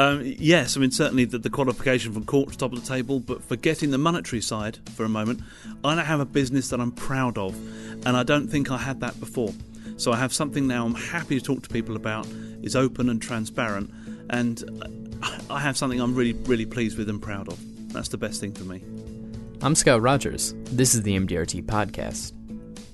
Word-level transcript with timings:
Um, 0.00 0.22
yes, 0.24 0.78
I 0.78 0.80
mean, 0.80 0.92
certainly 0.92 1.26
the, 1.26 1.36
the 1.36 1.50
qualification 1.50 2.14
from 2.14 2.24
court 2.24 2.50
to 2.52 2.56
top 2.56 2.72
of 2.72 2.80
the 2.80 2.88
table, 2.88 3.20
but 3.20 3.44
forgetting 3.44 3.90
the 3.90 3.98
monetary 3.98 4.40
side 4.40 4.78
for 4.94 5.04
a 5.04 5.10
moment, 5.10 5.42
I 5.84 5.94
now 5.94 6.02
have 6.02 6.20
a 6.20 6.24
business 6.24 6.70
that 6.70 6.80
I'm 6.80 6.90
proud 6.90 7.36
of, 7.36 7.54
and 8.06 8.16
I 8.16 8.22
don't 8.22 8.48
think 8.48 8.70
I 8.70 8.78
had 8.78 9.00
that 9.00 9.20
before. 9.20 9.52
So 9.98 10.10
I 10.10 10.16
have 10.16 10.32
something 10.32 10.66
now 10.66 10.86
I'm 10.86 10.94
happy 10.94 11.38
to 11.38 11.44
talk 11.44 11.62
to 11.64 11.68
people 11.68 11.96
about, 11.96 12.26
is 12.62 12.74
open 12.74 13.10
and 13.10 13.20
transparent, 13.20 13.92
and 14.30 14.64
I 15.50 15.60
have 15.60 15.76
something 15.76 16.00
I'm 16.00 16.14
really, 16.14 16.32
really 16.32 16.64
pleased 16.64 16.96
with 16.96 17.10
and 17.10 17.20
proud 17.20 17.48
of. 17.48 17.58
That's 17.92 18.08
the 18.08 18.16
best 18.16 18.40
thing 18.40 18.52
for 18.52 18.64
me. 18.64 18.82
I'm 19.60 19.74
Scott 19.74 20.00
Rogers. 20.00 20.54
This 20.72 20.94
is 20.94 21.02
the 21.02 21.14
MDRT 21.14 21.64
Podcast. 21.64 22.32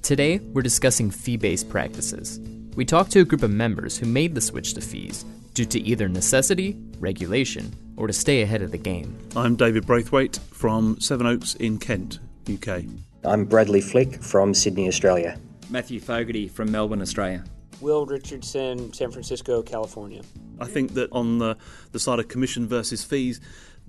Today, 0.03 0.41
we're 0.41 0.63
discussing 0.63 1.13
fee 1.13 1.37
based 1.37 1.69
practices. 1.69 2.41
We 2.75 2.85
talked 2.85 3.13
to 3.13 3.21
a 3.21 3.25
group 3.25 3.45
of 3.45 3.53
members 3.53 3.97
who 3.97 4.07
made 4.07 4.35
the 4.35 4.41
switch 4.41 4.75
to 4.75 4.81
fees 4.81 5.25
due 5.57 5.65
to 5.65 5.81
either 5.81 6.07
necessity, 6.07 6.77
regulation, 7.01 7.75
or 7.97 8.07
to 8.07 8.13
stay 8.13 8.43
ahead 8.43 8.61
of 8.61 8.73
the 8.73 8.79
game. 8.79 9.17
I'm 9.35 9.57
David 9.57 9.87
Braithwaite 9.87 10.39
from 10.53 11.01
Sevenoaks 11.01 11.55
in 11.55 11.79
Kent, 11.79 12.19
UK. 12.47 12.83
I'm 13.25 13.47
Bradley 13.47 13.81
Flick 13.81 14.23
from 14.23 14.53
Sydney, 14.53 14.87
Australia. 14.87 15.41
Matthew 15.71 15.99
Fogarty 15.99 16.47
from 16.47 16.71
Melbourne, 16.71 17.01
Australia. 17.01 17.43
Will 17.81 18.05
Richardson, 18.05 18.93
San 18.93 19.11
Francisco, 19.11 19.63
California. 19.63 20.21
I 20.61 20.67
think 20.67 20.93
that 20.93 21.11
on 21.11 21.39
the, 21.39 21.57
the 21.91 21.99
side 21.99 22.19
of 22.19 22.29
commission 22.29 22.69
versus 22.69 23.03
fees, 23.03 23.41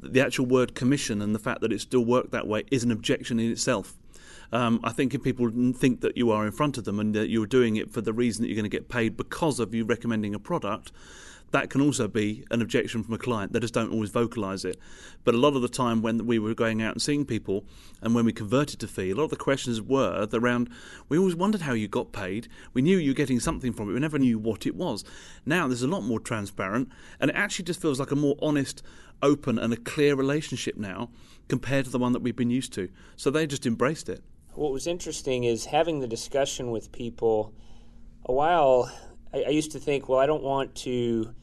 the 0.02 0.22
actual 0.22 0.45
word 0.45 0.73
commission 0.73 1.22
and 1.22 1.36
the 1.36 1.40
fact 1.40 1.59
that 1.62 1.73
it 1.73 1.81
still 1.81 2.06
worked 2.06 2.31
that 2.31 2.48
way 2.48 2.64
is 2.72 2.86
an 2.86 2.92
objection 2.92 3.42
in 3.42 3.52
itself. 3.52 3.94
Um, 4.54 4.80
I 4.86 4.94
think 4.94 5.14
if 5.14 5.22
people 5.22 5.52
think 5.73 6.00
that 6.00 6.16
you 6.16 6.31
are 6.31 6.45
in 6.45 6.54
front 6.54 6.78
of 6.78 6.86
them 6.86 7.02
and 7.02 7.14
that 7.14 7.30
you're 7.30 7.45
doing 7.45 7.76
it 7.76 7.92
for 7.92 8.00
the 8.00 8.14
reason 8.14 8.44
that 8.44 8.48
you're 8.48 8.56
going 8.56 8.64
to 8.64 8.70
get 8.70 8.88
paid 8.88 9.18
because 9.18 9.59
of 9.59 9.76
you 9.76 9.84
recommending 9.84 10.34
a 10.34 10.40
product, 10.40 10.94
that 11.52 11.70
can 11.70 11.82
also 11.82 12.08
be 12.08 12.44
an 12.52 12.62
objection 12.62 13.04
from 13.04 13.14
a 13.14 13.18
client. 13.18 13.54
They 13.54 13.60
just 13.60 13.74
don't 13.74 13.92
always 13.92 14.10
vocalize 14.10 14.66
it. 14.66 14.78
But 15.24 15.34
a 15.34 15.38
lot 15.38 15.56
of 15.56 15.62
the 15.62 15.70
time, 15.70 16.02
when 16.02 16.26
we 16.26 16.40
were 16.40 16.53
going 16.53 16.81
out 16.81 16.94
and 16.94 17.02
seeing 17.02 17.26
people, 17.26 17.66
and 18.02 18.14
when 18.14 18.26
we 18.26 18.34
converted 18.34 18.80
to 18.81 18.88
fee, 18.88 19.12
a 19.12 19.16
lot 19.16 19.26
of 19.26 19.30
the 19.30 19.38
questions 19.38 19.81
were 19.81 20.28
around 20.34 20.70
we 21.09 21.18
always 21.18 21.36
wondered 21.36 21.62
how 21.62 21.73
you 21.73 21.88
got 21.88 22.12
paid. 22.12 22.48
We 22.73 22.81
knew 22.81 22.98
you 22.98 23.12
were 23.12 23.16
getting 23.16 23.40
something 23.40 23.73
from 23.73 23.90
it, 23.90 23.94
we 23.94 24.00
never 24.00 24.20
knew 24.20 24.38
what 24.38 24.66
it 24.66 24.75
was. 24.75 25.03
Now 25.45 25.68
there's 25.68 25.84
a 25.84 25.88
lot 25.88 26.02
more 26.02 26.20
transparent, 26.20 26.90
and 27.20 27.31
it 27.31 27.36
actually 27.36 27.66
just 27.66 27.81
feels 27.81 28.00
like 28.00 28.12
a 28.12 28.16
more 28.16 28.36
honest, 28.42 28.84
open, 29.22 29.58
and 29.58 29.73
a 29.73 29.78
clear 29.78 30.16
relationship 30.16 30.78
now 30.78 31.09
compared 31.48 31.86
to 31.86 31.92
the 31.92 32.00
one 32.00 32.14
that 32.14 32.22
we've 32.22 32.36
been 32.36 32.50
used 32.50 32.73
to. 32.73 32.90
So 33.16 33.30
they 33.30 33.48
just 33.48 33.66
embraced 33.66 34.09
it. 34.09 34.22
What 34.53 34.72
was 34.72 34.88
interesting 34.88 35.44
is 35.44 35.66
having 35.66 36.00
the 36.00 36.08
discussion 36.08 36.72
with 36.72 36.92
people. 36.92 37.53
A 38.25 38.34
while 38.34 38.92
I, 39.33 39.44
I 39.44 39.50
used 39.50 39.72
to 39.72 39.80
think, 39.80 40.09
well, 40.09 40.20
I 40.20 40.25
don't 40.25 40.44
want 40.44 40.75
to 40.75 41.33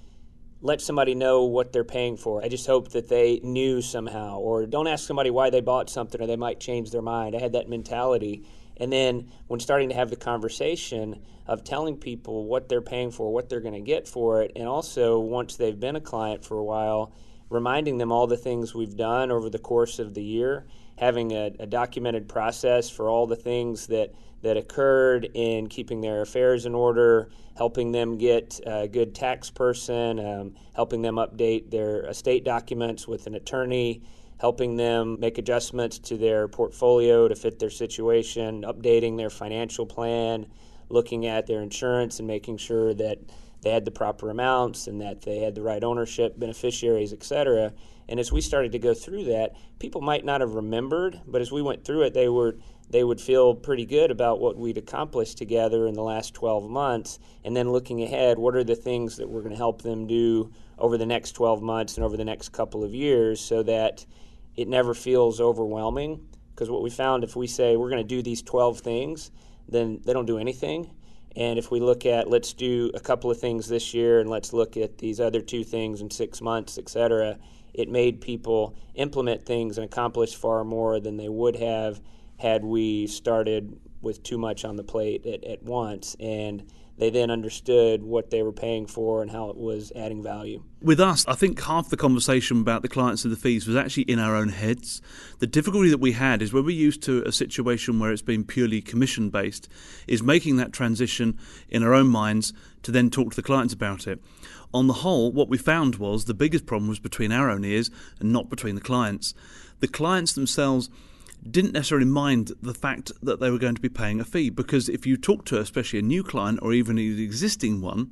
let 0.60 0.80
somebody 0.80 1.14
know 1.14 1.44
what 1.44 1.72
they're 1.72 1.84
paying 1.84 2.16
for. 2.16 2.42
I 2.42 2.48
just 2.48 2.66
hope 2.66 2.92
that 2.92 3.08
they 3.08 3.38
knew 3.42 3.82
somehow. 3.82 4.38
Or 4.38 4.64
don't 4.64 4.86
ask 4.86 5.06
somebody 5.06 5.30
why 5.30 5.50
they 5.50 5.60
bought 5.60 5.90
something 5.90 6.20
or 6.20 6.26
they 6.26 6.36
might 6.36 6.58
change 6.58 6.90
their 6.90 7.02
mind. 7.02 7.36
I 7.36 7.40
had 7.40 7.52
that 7.52 7.68
mentality. 7.68 8.46
And 8.78 8.90
then 8.90 9.30
when 9.46 9.60
starting 9.60 9.90
to 9.90 9.94
have 9.94 10.08
the 10.08 10.16
conversation 10.16 11.22
of 11.46 11.64
telling 11.64 11.98
people 11.98 12.46
what 12.46 12.68
they're 12.68 12.80
paying 12.80 13.10
for, 13.10 13.30
what 13.30 13.48
they're 13.50 13.60
going 13.60 13.74
to 13.74 13.80
get 13.80 14.08
for 14.08 14.42
it, 14.42 14.52
and 14.56 14.66
also 14.66 15.18
once 15.20 15.56
they've 15.56 15.78
been 15.78 15.96
a 15.96 16.00
client 16.00 16.44
for 16.44 16.56
a 16.56 16.64
while, 16.64 17.12
reminding 17.50 17.98
them 17.98 18.10
all 18.10 18.26
the 18.26 18.36
things 18.36 18.74
we've 18.74 18.96
done 18.96 19.30
over 19.30 19.50
the 19.50 19.58
course 19.58 19.98
of 19.98 20.14
the 20.14 20.22
year, 20.22 20.64
having 20.96 21.32
a, 21.32 21.52
a 21.60 21.66
documented 21.66 22.26
process 22.28 22.88
for 22.88 23.08
all 23.08 23.26
the 23.26 23.36
things 23.36 23.88
that 23.88 24.14
that 24.44 24.56
occurred 24.56 25.28
in 25.34 25.66
keeping 25.66 26.00
their 26.00 26.22
affairs 26.22 26.66
in 26.66 26.74
order, 26.74 27.28
helping 27.56 27.92
them 27.92 28.16
get 28.16 28.60
a 28.66 28.88
good 28.88 29.14
tax 29.14 29.50
person, 29.50 30.18
um, 30.18 30.54
helping 30.74 31.02
them 31.02 31.16
update 31.16 31.70
their 31.70 32.06
estate 32.06 32.44
documents 32.44 33.08
with 33.08 33.26
an 33.26 33.34
attorney, 33.34 34.02
helping 34.38 34.76
them 34.76 35.18
make 35.20 35.38
adjustments 35.38 35.98
to 35.98 36.16
their 36.16 36.48
portfolio 36.48 37.28
to 37.28 37.34
fit 37.34 37.58
their 37.58 37.70
situation, 37.70 38.62
updating 38.62 39.16
their 39.16 39.30
financial 39.30 39.86
plan, 39.86 40.46
looking 40.88 41.26
at 41.26 41.46
their 41.46 41.60
insurance 41.60 42.18
and 42.18 42.28
making 42.28 42.56
sure 42.56 42.94
that 42.94 43.18
they 43.62 43.70
had 43.70 43.84
the 43.84 43.90
proper 43.90 44.30
amounts 44.30 44.86
and 44.86 45.00
that 45.00 45.22
they 45.22 45.38
had 45.38 45.54
the 45.54 45.62
right 45.62 45.82
ownership, 45.82 46.38
beneficiaries, 46.38 47.12
etc. 47.12 47.72
And 48.08 48.20
as 48.20 48.30
we 48.30 48.42
started 48.42 48.72
to 48.72 48.78
go 48.78 48.92
through 48.92 49.24
that, 49.24 49.56
people 49.78 50.02
might 50.02 50.24
not 50.24 50.42
have 50.42 50.54
remembered, 50.54 51.20
but 51.26 51.40
as 51.40 51.50
we 51.50 51.62
went 51.62 51.84
through 51.84 52.02
it, 52.02 52.12
they 52.12 52.28
were 52.28 52.56
they 52.90 53.02
would 53.02 53.20
feel 53.20 53.54
pretty 53.54 53.86
good 53.86 54.10
about 54.10 54.40
what 54.40 54.56
we'd 54.56 54.78
accomplished 54.78 55.38
together 55.38 55.86
in 55.86 55.94
the 55.94 56.02
last 56.02 56.34
12 56.34 56.68
months. 56.70 57.18
And 57.44 57.56
then 57.56 57.72
looking 57.72 58.02
ahead, 58.02 58.38
what 58.38 58.54
are 58.54 58.64
the 58.64 58.76
things 58.76 59.16
that 59.16 59.28
we're 59.28 59.40
going 59.40 59.52
to 59.52 59.56
help 59.56 59.82
them 59.82 60.06
do 60.06 60.52
over 60.78 60.98
the 60.98 61.06
next 61.06 61.32
12 61.32 61.62
months 61.62 61.96
and 61.96 62.04
over 62.04 62.16
the 62.16 62.24
next 62.24 62.50
couple 62.50 62.84
of 62.84 62.94
years 62.94 63.40
so 63.40 63.62
that 63.62 64.04
it 64.56 64.68
never 64.68 64.94
feels 64.94 65.40
overwhelming? 65.40 66.28
Because 66.54 66.70
what 66.70 66.82
we 66.82 66.90
found, 66.90 67.24
if 67.24 67.34
we 67.34 67.46
say 67.46 67.76
we're 67.76 67.90
going 67.90 68.02
to 68.02 68.08
do 68.08 68.22
these 68.22 68.42
12 68.42 68.80
things, 68.80 69.30
then 69.68 70.00
they 70.04 70.12
don't 70.12 70.26
do 70.26 70.38
anything. 70.38 70.90
And 71.36 71.58
if 71.58 71.70
we 71.70 71.80
look 71.80 72.06
at 72.06 72.30
let's 72.30 72.52
do 72.52 72.92
a 72.94 73.00
couple 73.00 73.30
of 73.30 73.40
things 73.40 73.66
this 73.66 73.92
year 73.92 74.20
and 74.20 74.30
let's 74.30 74.52
look 74.52 74.76
at 74.76 74.98
these 74.98 75.18
other 75.18 75.40
two 75.40 75.64
things 75.64 76.00
in 76.00 76.10
six 76.10 76.40
months, 76.40 76.78
et 76.78 76.88
cetera, 76.88 77.38
it 77.72 77.88
made 77.88 78.20
people 78.20 78.76
implement 78.94 79.44
things 79.44 79.76
and 79.76 79.84
accomplish 79.84 80.36
far 80.36 80.62
more 80.62 81.00
than 81.00 81.16
they 81.16 81.28
would 81.28 81.56
have 81.56 82.00
had 82.38 82.64
we 82.64 83.06
started 83.06 83.78
with 84.02 84.22
too 84.22 84.38
much 84.38 84.64
on 84.64 84.76
the 84.76 84.84
plate 84.84 85.26
at, 85.26 85.44
at 85.44 85.62
once. 85.62 86.16
And 86.20 86.70
they 86.96 87.10
then 87.10 87.30
understood 87.30 88.04
what 88.04 88.30
they 88.30 88.42
were 88.42 88.52
paying 88.52 88.86
for 88.86 89.20
and 89.20 89.30
how 89.30 89.50
it 89.50 89.56
was 89.56 89.90
adding 89.96 90.22
value. 90.22 90.62
With 90.80 91.00
us, 91.00 91.26
I 91.26 91.34
think 91.34 91.60
half 91.60 91.88
the 91.88 91.96
conversation 91.96 92.60
about 92.60 92.82
the 92.82 92.88
clients 92.88 93.24
and 93.24 93.32
the 93.32 93.38
fees 93.38 93.66
was 93.66 93.74
actually 93.74 94.04
in 94.04 94.20
our 94.20 94.36
own 94.36 94.50
heads. 94.50 95.02
The 95.40 95.46
difficulty 95.46 95.90
that 95.90 95.98
we 95.98 96.12
had 96.12 96.40
is 96.40 96.52
when 96.52 96.64
we're 96.64 96.70
used 96.70 97.02
to 97.04 97.22
a 97.26 97.32
situation 97.32 97.98
where 97.98 98.12
it's 98.12 98.22
been 98.22 98.44
purely 98.44 98.80
commission 98.80 99.28
based, 99.28 99.68
is 100.06 100.22
making 100.22 100.56
that 100.58 100.72
transition 100.72 101.36
in 101.68 101.82
our 101.82 101.94
own 101.94 102.06
minds 102.06 102.52
to 102.82 102.92
then 102.92 103.10
talk 103.10 103.30
to 103.30 103.36
the 103.36 103.42
clients 103.42 103.74
about 103.74 104.06
it. 104.06 104.22
On 104.72 104.86
the 104.86 104.92
whole, 104.92 105.32
what 105.32 105.48
we 105.48 105.58
found 105.58 105.96
was 105.96 106.24
the 106.24 106.34
biggest 106.34 106.66
problem 106.66 106.88
was 106.88 107.00
between 107.00 107.32
our 107.32 107.50
own 107.50 107.64
ears 107.64 107.90
and 108.20 108.32
not 108.32 108.50
between 108.50 108.76
the 108.76 108.80
clients. 108.80 109.34
The 109.80 109.88
clients 109.88 110.32
themselves 110.32 110.90
didn't 111.50 111.72
necessarily 111.72 112.06
mind 112.06 112.52
the 112.62 112.74
fact 112.74 113.12
that 113.22 113.40
they 113.40 113.50
were 113.50 113.58
going 113.58 113.74
to 113.74 113.80
be 113.80 113.88
paying 113.88 114.20
a 114.20 114.24
fee 114.24 114.50
because 114.50 114.88
if 114.88 115.06
you 115.06 115.16
talk 115.16 115.44
to 115.44 115.58
especially 115.58 115.98
a 115.98 116.02
new 116.02 116.22
client 116.22 116.58
or 116.62 116.72
even 116.72 116.98
an 116.98 117.18
existing 117.18 117.80
one 117.80 118.10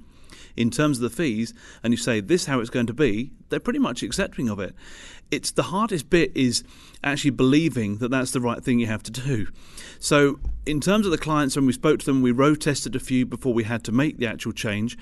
in 0.57 0.71
terms 0.71 0.99
of 0.99 1.03
the 1.03 1.17
fees 1.17 1.55
and 1.83 1.93
you 1.93 1.97
say 1.97 2.21
this 2.21 2.43
is 2.43 2.47
how 2.47 2.61
it's 2.61 2.71
going 2.71 2.87
to 2.87 2.93
be 2.93 3.33
they're 3.49 3.61
pretty 3.61 3.79
much 3.79 4.03
accepting 4.03 4.49
of 4.49 4.59
it. 4.59 4.75
It's 5.31 5.51
the 5.51 5.65
hardest 5.65 6.11
bit 6.11 6.31
is 6.35 6.63
actually 7.03 7.31
believing 7.31 7.99
that 7.99 8.11
that's 8.11 8.33
the 8.33 8.41
right 8.41 8.63
thing 8.63 8.79
you 8.79 8.87
have 8.87 9.03
to 9.05 9.11
do. 9.11 9.49
So 9.99 10.41
in 10.67 10.81
terms 10.81 11.07
of 11.07 11.13
the 11.13 11.19
clients 11.19 11.57
when 11.57 11.67
we 11.67 11.73
spoke 11.73 12.01
to 12.01 12.07
them 12.07 12.23
we 12.23 12.33
road 12.33 12.61
tested 12.61 12.95
a 12.95 13.01
few 13.01 13.25
before 13.25 13.55
we 13.55 13.65
had 13.65 13.83
to 13.85 13.93
make 13.93 14.19
the 14.19 14.27
actual 14.27 14.53
change. 14.53 14.99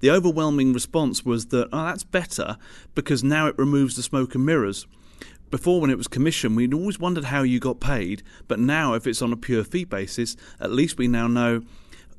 The 0.00 0.10
overwhelming 0.10 0.72
response 0.72 1.24
was 1.24 1.46
that 1.46 1.68
oh 1.72 1.84
that's 1.84 2.04
better 2.04 2.56
because 2.94 3.22
now 3.22 3.46
it 3.46 3.58
removes 3.58 3.96
the 3.96 4.02
smoke 4.02 4.34
and 4.34 4.46
mirrors 4.46 4.86
before, 5.50 5.80
when 5.80 5.90
it 5.90 5.98
was 5.98 6.08
commission, 6.08 6.54
we'd 6.54 6.74
always 6.74 6.98
wondered 6.98 7.26
how 7.26 7.42
you 7.42 7.60
got 7.60 7.80
paid, 7.80 8.22
but 8.48 8.58
now, 8.58 8.94
if 8.94 9.06
it's 9.06 9.22
on 9.22 9.32
a 9.32 9.36
pure 9.36 9.64
fee 9.64 9.84
basis, 9.84 10.36
at 10.60 10.72
least 10.72 10.98
we 10.98 11.06
now 11.06 11.26
know 11.26 11.62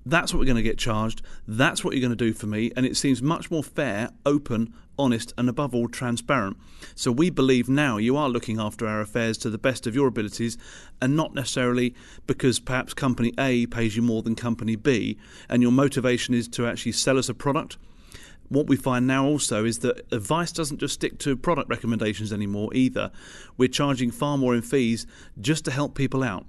that's 0.05 0.33
what 0.33 0.39
we're 0.39 0.45
going 0.45 0.55
to 0.55 0.61
get 0.61 0.77
charged, 0.77 1.21
that's 1.47 1.83
what 1.83 1.93
you're 1.93 2.01
going 2.01 2.15
to 2.15 2.15
do 2.15 2.31
for 2.31 2.45
me, 2.45 2.71
and 2.75 2.85
it 2.85 2.95
seems 2.95 3.21
much 3.21 3.49
more 3.49 3.63
fair, 3.63 4.11
open, 4.25 4.73
honest, 4.97 5.33
and 5.37 5.49
above 5.49 5.73
all, 5.73 5.87
transparent. 5.87 6.55
So 6.93 7.11
we 7.11 7.29
believe 7.29 7.67
now 7.67 7.97
you 7.97 8.15
are 8.15 8.29
looking 8.29 8.59
after 8.59 8.87
our 8.87 9.01
affairs 9.01 9.37
to 9.39 9.49
the 9.49 9.57
best 9.57 9.87
of 9.87 9.95
your 9.95 10.07
abilities, 10.07 10.57
and 11.01 11.15
not 11.15 11.33
necessarily 11.33 11.95
because 12.27 12.59
perhaps 12.59 12.93
company 12.93 13.33
A 13.39 13.65
pays 13.65 13.95
you 13.95 14.01
more 14.01 14.21
than 14.21 14.35
company 14.35 14.75
B, 14.75 15.17
and 15.49 15.61
your 15.61 15.71
motivation 15.71 16.33
is 16.35 16.47
to 16.49 16.67
actually 16.67 16.91
sell 16.91 17.17
us 17.17 17.27
a 17.27 17.33
product 17.33 17.77
what 18.49 18.67
we 18.67 18.75
find 18.75 19.07
now 19.07 19.25
also 19.25 19.65
is 19.65 19.79
that 19.79 20.05
advice 20.11 20.51
doesn't 20.51 20.79
just 20.79 20.93
stick 20.95 21.17
to 21.19 21.35
product 21.35 21.69
recommendations 21.69 22.31
anymore 22.31 22.73
either. 22.73 23.11
We're 23.57 23.69
charging 23.69 24.11
far 24.11 24.37
more 24.37 24.55
in 24.55 24.61
fees 24.61 25.07
just 25.39 25.65
to 25.65 25.71
help 25.71 25.95
people 25.95 26.23
out. 26.23 26.45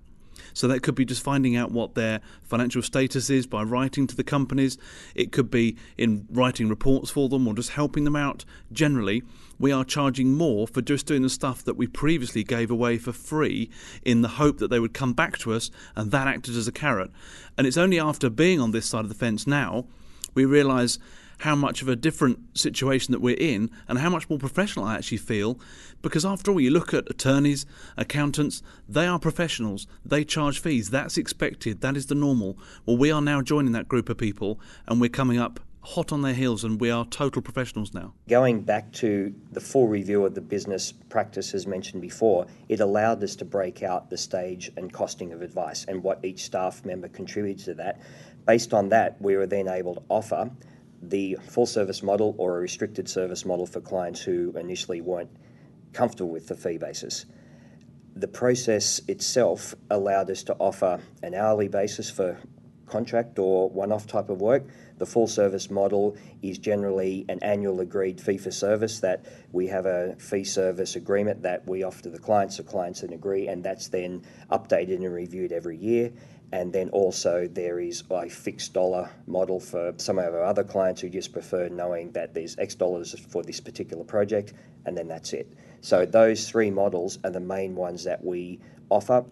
So 0.52 0.68
that 0.68 0.82
could 0.82 0.94
be 0.94 1.04
just 1.04 1.22
finding 1.22 1.56
out 1.56 1.70
what 1.70 1.94
their 1.94 2.20
financial 2.42 2.82
status 2.82 3.28
is 3.28 3.46
by 3.46 3.62
writing 3.62 4.06
to 4.06 4.16
the 4.16 4.24
companies. 4.24 4.78
It 5.14 5.32
could 5.32 5.50
be 5.50 5.76
in 5.98 6.26
writing 6.30 6.68
reports 6.68 7.10
for 7.10 7.28
them 7.28 7.46
or 7.46 7.54
just 7.54 7.70
helping 7.70 8.04
them 8.04 8.16
out 8.16 8.44
generally. 8.72 9.22
We 9.58 9.72
are 9.72 9.84
charging 9.84 10.32
more 10.32 10.66
for 10.66 10.82
just 10.82 11.06
doing 11.06 11.22
the 11.22 11.30
stuff 11.30 11.62
that 11.64 11.76
we 11.76 11.86
previously 11.86 12.42
gave 12.42 12.70
away 12.70 12.98
for 12.98 13.12
free 13.12 13.70
in 14.02 14.22
the 14.22 14.28
hope 14.28 14.58
that 14.58 14.68
they 14.68 14.80
would 14.80 14.94
come 14.94 15.12
back 15.12 15.38
to 15.38 15.52
us 15.52 15.70
and 15.94 16.10
that 16.10 16.26
acted 16.26 16.56
as 16.56 16.68
a 16.68 16.72
carrot. 16.72 17.10
And 17.56 17.66
it's 17.66 17.78
only 17.78 17.98
after 17.98 18.30
being 18.30 18.60
on 18.60 18.70
this 18.70 18.86
side 18.86 19.04
of 19.04 19.08
the 19.08 19.14
fence 19.14 19.46
now 19.46 19.86
we 20.36 20.44
realise 20.44 21.00
how 21.38 21.54
much 21.54 21.82
of 21.82 21.88
a 21.88 21.96
different 21.96 22.58
situation 22.58 23.12
that 23.12 23.20
we're 23.20 23.36
in 23.38 23.70
and 23.88 23.98
how 23.98 24.10
much 24.10 24.28
more 24.28 24.38
professional 24.38 24.84
I 24.84 24.96
actually 24.96 25.18
feel. 25.18 25.58
Because 26.02 26.24
after 26.24 26.50
all, 26.50 26.60
you 26.60 26.70
look 26.70 26.94
at 26.94 27.10
attorneys, 27.10 27.66
accountants, 27.96 28.62
they 28.88 29.06
are 29.06 29.18
professionals. 29.18 29.86
They 30.04 30.24
charge 30.24 30.60
fees. 30.60 30.90
That's 30.90 31.16
expected. 31.16 31.80
That 31.80 31.96
is 31.96 32.06
the 32.06 32.14
normal. 32.14 32.58
Well, 32.84 32.96
we 32.96 33.10
are 33.10 33.22
now 33.22 33.42
joining 33.42 33.72
that 33.72 33.88
group 33.88 34.08
of 34.08 34.16
people 34.16 34.60
and 34.86 35.00
we're 35.00 35.08
coming 35.10 35.38
up 35.38 35.60
hot 35.86 36.10
on 36.10 36.20
their 36.22 36.34
heels 36.34 36.64
and 36.64 36.80
we 36.80 36.90
are 36.90 37.06
total 37.06 37.40
professionals 37.40 37.94
now? 37.94 38.12
Going 38.28 38.62
back 38.62 38.92
to 38.94 39.32
the 39.52 39.60
full 39.60 39.86
review 39.86 40.26
of 40.26 40.34
the 40.34 40.40
business 40.40 40.90
practice 40.90 41.54
as 41.54 41.64
mentioned 41.66 42.02
before, 42.02 42.46
it 42.68 42.80
allowed 42.80 43.22
us 43.22 43.36
to 43.36 43.44
break 43.44 43.84
out 43.84 44.10
the 44.10 44.18
stage 44.18 44.72
and 44.76 44.92
costing 44.92 45.32
of 45.32 45.42
advice 45.42 45.84
and 45.86 46.02
what 46.02 46.24
each 46.24 46.42
staff 46.42 46.84
member 46.84 47.06
contributes 47.06 47.64
to 47.66 47.74
that. 47.74 48.00
Based 48.46 48.74
on 48.74 48.88
that, 48.88 49.20
we 49.22 49.36
were 49.36 49.46
then 49.46 49.68
able 49.68 49.94
to 49.94 50.02
offer 50.08 50.50
the 51.02 51.36
full 51.48 51.66
service 51.66 52.02
model 52.02 52.34
or 52.38 52.56
a 52.56 52.60
restricted 52.60 53.08
service 53.08 53.44
model 53.44 53.66
for 53.66 53.80
clients 53.80 54.20
who 54.20 54.52
initially 54.56 55.00
weren't 55.00 55.30
comfortable 55.92 56.30
with 56.30 56.48
the 56.48 56.54
fee 56.54 56.78
basis. 56.78 57.26
The 58.14 58.28
process 58.28 59.00
itself 59.08 59.74
allowed 59.90 60.30
us 60.30 60.42
to 60.44 60.54
offer 60.54 61.00
an 61.22 61.34
hourly 61.34 61.68
basis 61.68 62.10
for 62.10 62.38
contract 62.86 63.38
or 63.38 63.68
one 63.68 63.92
off 63.92 64.06
type 64.06 64.30
of 64.30 64.40
work. 64.40 64.64
The 64.98 65.06
full 65.06 65.26
service 65.26 65.70
model 65.70 66.16
is 66.42 66.56
generally 66.58 67.26
an 67.28 67.40
annual 67.42 67.80
agreed 67.80 68.20
fee 68.20 68.38
for 68.38 68.50
service 68.50 69.00
that 69.00 69.26
we 69.52 69.66
have 69.66 69.86
a 69.86 70.16
fee 70.18 70.44
service 70.44 70.96
agreement 70.96 71.42
that 71.42 71.66
we 71.66 71.82
offer 71.82 72.04
to 72.04 72.10
the 72.10 72.18
clients, 72.18 72.56
the 72.56 72.62
clients 72.62 73.02
then 73.02 73.12
agree, 73.12 73.48
and 73.48 73.62
that's 73.62 73.88
then 73.88 74.22
updated 74.50 74.96
and 74.96 75.12
reviewed 75.12 75.52
every 75.52 75.76
year. 75.76 76.12
And 76.52 76.72
then 76.72 76.90
also 76.90 77.48
there 77.48 77.80
is 77.80 78.04
a 78.10 78.28
fixed 78.28 78.72
dollar 78.72 79.10
model 79.26 79.58
for 79.58 79.94
some 79.96 80.18
of 80.18 80.32
our 80.32 80.44
other 80.44 80.62
clients 80.62 81.00
who 81.00 81.08
just 81.08 81.32
prefer 81.32 81.68
knowing 81.68 82.12
that 82.12 82.34
there's 82.34 82.56
X 82.58 82.74
dollars 82.74 83.18
for 83.30 83.42
this 83.42 83.60
particular 83.60 84.04
project, 84.04 84.52
and 84.84 84.96
then 84.96 85.08
that's 85.08 85.32
it. 85.32 85.52
So 85.80 86.06
those 86.06 86.48
three 86.48 86.70
models 86.70 87.18
are 87.24 87.30
the 87.30 87.40
main 87.40 87.74
ones 87.74 88.04
that 88.04 88.24
we 88.24 88.60
offer. 88.90 89.24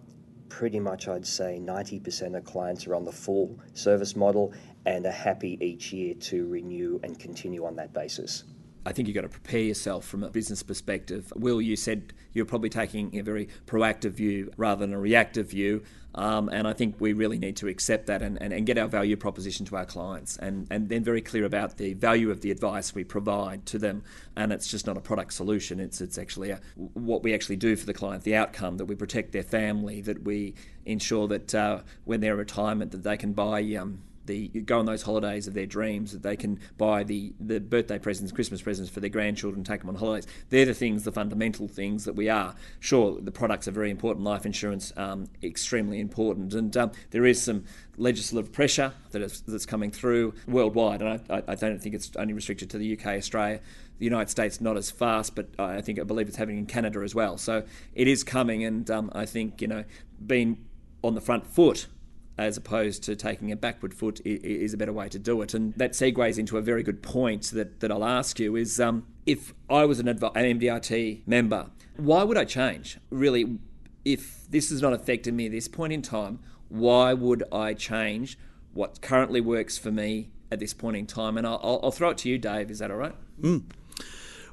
Pretty 0.49 0.79
much, 0.79 1.07
I'd 1.07 1.25
say 1.25 1.59
90% 1.61 2.37
of 2.37 2.43
clients 2.43 2.85
are 2.85 2.95
on 2.95 3.03
the 3.03 3.11
full 3.11 3.59
service 3.73 4.15
model 4.15 4.53
and 4.85 5.05
are 5.05 5.11
happy 5.11 5.57
each 5.61 5.91
year 5.91 6.13
to 6.13 6.47
renew 6.47 6.99
and 7.03 7.17
continue 7.17 7.65
on 7.65 7.75
that 7.77 7.93
basis. 7.93 8.43
I 8.85 8.91
think 8.91 9.07
you've 9.07 9.15
got 9.15 9.21
to 9.21 9.29
prepare 9.29 9.61
yourself 9.61 10.05
from 10.05 10.23
a 10.23 10.29
business 10.29 10.61
perspective. 10.61 11.33
Will, 11.35 11.59
you 11.61 11.75
said 11.75 12.13
you're 12.33 12.45
probably 12.45 12.69
taking 12.69 13.17
a 13.17 13.23
very 13.23 13.49
proactive 13.65 14.11
view 14.11 14.51
rather 14.57 14.85
than 14.85 14.93
a 14.93 14.99
reactive 14.99 15.49
view. 15.49 15.83
Um, 16.13 16.47
and 16.47 16.65
I 16.65 16.71
think 16.71 16.95
we 16.99 17.11
really 17.11 17.37
need 17.37 17.57
to 17.57 17.67
accept 17.67 18.07
that 18.07 18.21
and, 18.21 18.41
and, 18.41 18.53
and, 18.53 18.65
get 18.65 18.77
our 18.77 18.87
value 18.87 19.17
proposition 19.17 19.65
to 19.65 19.75
our 19.75 19.83
clients 19.83 20.37
and, 20.37 20.65
and 20.71 20.87
then 20.87 21.03
very 21.03 21.19
clear 21.19 21.43
about 21.43 21.75
the 21.75 21.93
value 21.93 22.31
of 22.31 22.39
the 22.39 22.51
advice 22.51 22.95
we 22.95 23.03
provide 23.03 23.65
to 23.65 23.79
them. 23.79 24.01
And 24.37 24.53
it's 24.53 24.69
just 24.69 24.87
not 24.87 24.95
a 24.95 25.01
product 25.01 25.33
solution, 25.33 25.81
it's, 25.81 25.99
it's 25.99 26.17
actually 26.17 26.51
a, 26.51 26.61
what 26.75 27.21
we 27.21 27.33
actually 27.33 27.57
do 27.57 27.75
for 27.75 27.85
the 27.85 27.93
client, 27.93 28.23
the 28.23 28.33
outcome, 28.33 28.77
that 28.77 28.85
we 28.85 28.95
protect 28.95 29.33
their 29.33 29.43
family, 29.43 29.99
that 30.01 30.23
we 30.23 30.55
ensure 30.85 31.27
that 31.27 31.53
uh, 31.53 31.81
when 32.05 32.21
they're 32.21 32.37
retirement 32.37 32.91
that 32.91 33.03
they 33.03 33.17
can 33.17 33.33
buy 33.33 33.61
um, 33.73 33.99
the 34.25 34.47
go 34.47 34.79
on 34.79 34.85
those 34.85 35.01
holidays 35.01 35.47
of 35.47 35.53
their 35.53 35.65
dreams, 35.65 36.11
that 36.11 36.23
they 36.23 36.35
can 36.35 36.59
buy 36.77 37.03
the, 37.03 37.33
the 37.39 37.59
birthday 37.59 37.99
presents, 37.99 38.31
Christmas 38.31 38.61
presents 38.61 38.89
for 38.89 38.99
their 38.99 39.09
grandchildren, 39.09 39.63
take 39.63 39.81
them 39.81 39.89
on 39.89 39.95
holidays. 39.95 40.27
They're 40.49 40.65
the 40.65 40.73
things, 40.73 41.03
the 41.03 41.11
fundamental 41.11 41.67
things 41.67 42.05
that 42.05 42.15
we 42.15 42.29
are. 42.29 42.55
Sure, 42.79 43.19
the 43.19 43.31
products 43.31 43.67
are 43.67 43.71
very 43.71 43.91
important, 43.91 44.25
life 44.25 44.45
insurance 44.45 44.93
um, 44.97 45.27
extremely 45.43 45.99
important, 45.99 46.53
and 46.53 46.75
um, 46.77 46.91
there 47.11 47.25
is 47.25 47.41
some 47.41 47.65
legislative 47.97 48.51
pressure 48.51 48.93
that 49.11 49.21
is, 49.21 49.41
that's 49.41 49.65
coming 49.65 49.91
through 49.91 50.33
worldwide, 50.47 51.01
and 51.01 51.21
I, 51.29 51.43
I 51.47 51.55
don't 51.55 51.81
think 51.81 51.95
it's 51.95 52.11
only 52.17 52.33
restricted 52.33 52.69
to 52.71 52.77
the 52.77 52.97
UK, 52.97 53.07
Australia. 53.07 53.59
The 53.97 54.05
United 54.05 54.29
States 54.29 54.59
not 54.59 54.75
as 54.75 54.91
fast, 54.91 55.35
but 55.35 55.47
I 55.57 55.79
think 55.79 55.99
I 55.99 56.03
believe 56.03 56.27
it's 56.27 56.35
happening 56.35 56.57
in 56.57 56.65
Canada 56.65 56.99
as 56.99 57.15
well. 57.15 57.37
So 57.37 57.63
it 57.93 58.09
is 58.09 58.25
coming, 58.25 58.65
and 58.65 58.89
um, 58.91 59.09
I 59.15 59.25
think 59.25 59.61
you 59.61 59.69
know 59.69 59.85
being 60.25 60.65
on 61.01 61.15
the 61.15 61.21
front 61.21 61.47
foot 61.47 61.87
as 62.37 62.57
opposed 62.57 63.03
to 63.03 63.15
taking 63.15 63.51
a 63.51 63.55
backward 63.55 63.93
foot 63.93 64.19
is 64.25 64.73
a 64.73 64.77
better 64.77 64.91
way 64.91 65.07
to 65.09 65.19
do 65.19 65.41
it. 65.41 65.53
And 65.53 65.73
that 65.75 65.91
segues 65.91 66.37
into 66.37 66.57
a 66.57 66.61
very 66.61 66.83
good 66.83 67.01
point 67.01 67.51
that, 67.51 67.79
that 67.79 67.91
I'll 67.91 68.03
ask 68.03 68.39
you 68.39 68.55
is 68.55 68.79
um, 68.79 69.05
if 69.25 69.53
I 69.69 69.85
was 69.85 69.99
an, 69.99 70.09
adv- 70.09 70.35
an 70.35 70.59
MDRT 70.59 71.25
member, 71.25 71.67
why 71.97 72.23
would 72.23 72.37
I 72.37 72.43
change? 72.45 72.97
Really, 73.09 73.59
if 74.03 74.49
this 74.49 74.69
has 74.69 74.81
not 74.81 74.93
affected 74.93 75.33
me 75.33 75.45
at 75.45 75.51
this 75.51 75.67
point 75.67 75.93
in 75.93 76.01
time, 76.01 76.39
why 76.67 77.13
would 77.13 77.43
I 77.51 77.73
change 77.73 78.37
what 78.73 79.01
currently 79.01 79.39
works 79.39 79.77
for 79.77 79.91
me 79.91 80.31
at 80.51 80.59
this 80.59 80.73
point 80.73 80.97
in 80.97 81.05
time? 81.05 81.37
And 81.37 81.47
I'll, 81.47 81.79
I'll 81.83 81.91
throw 81.91 82.09
it 82.09 82.17
to 82.19 82.29
you, 82.29 82.37
Dave. 82.37 82.69
Is 82.69 82.79
that 82.79 82.91
all 82.91 82.97
right? 82.97 83.15
Mm. 83.41 83.63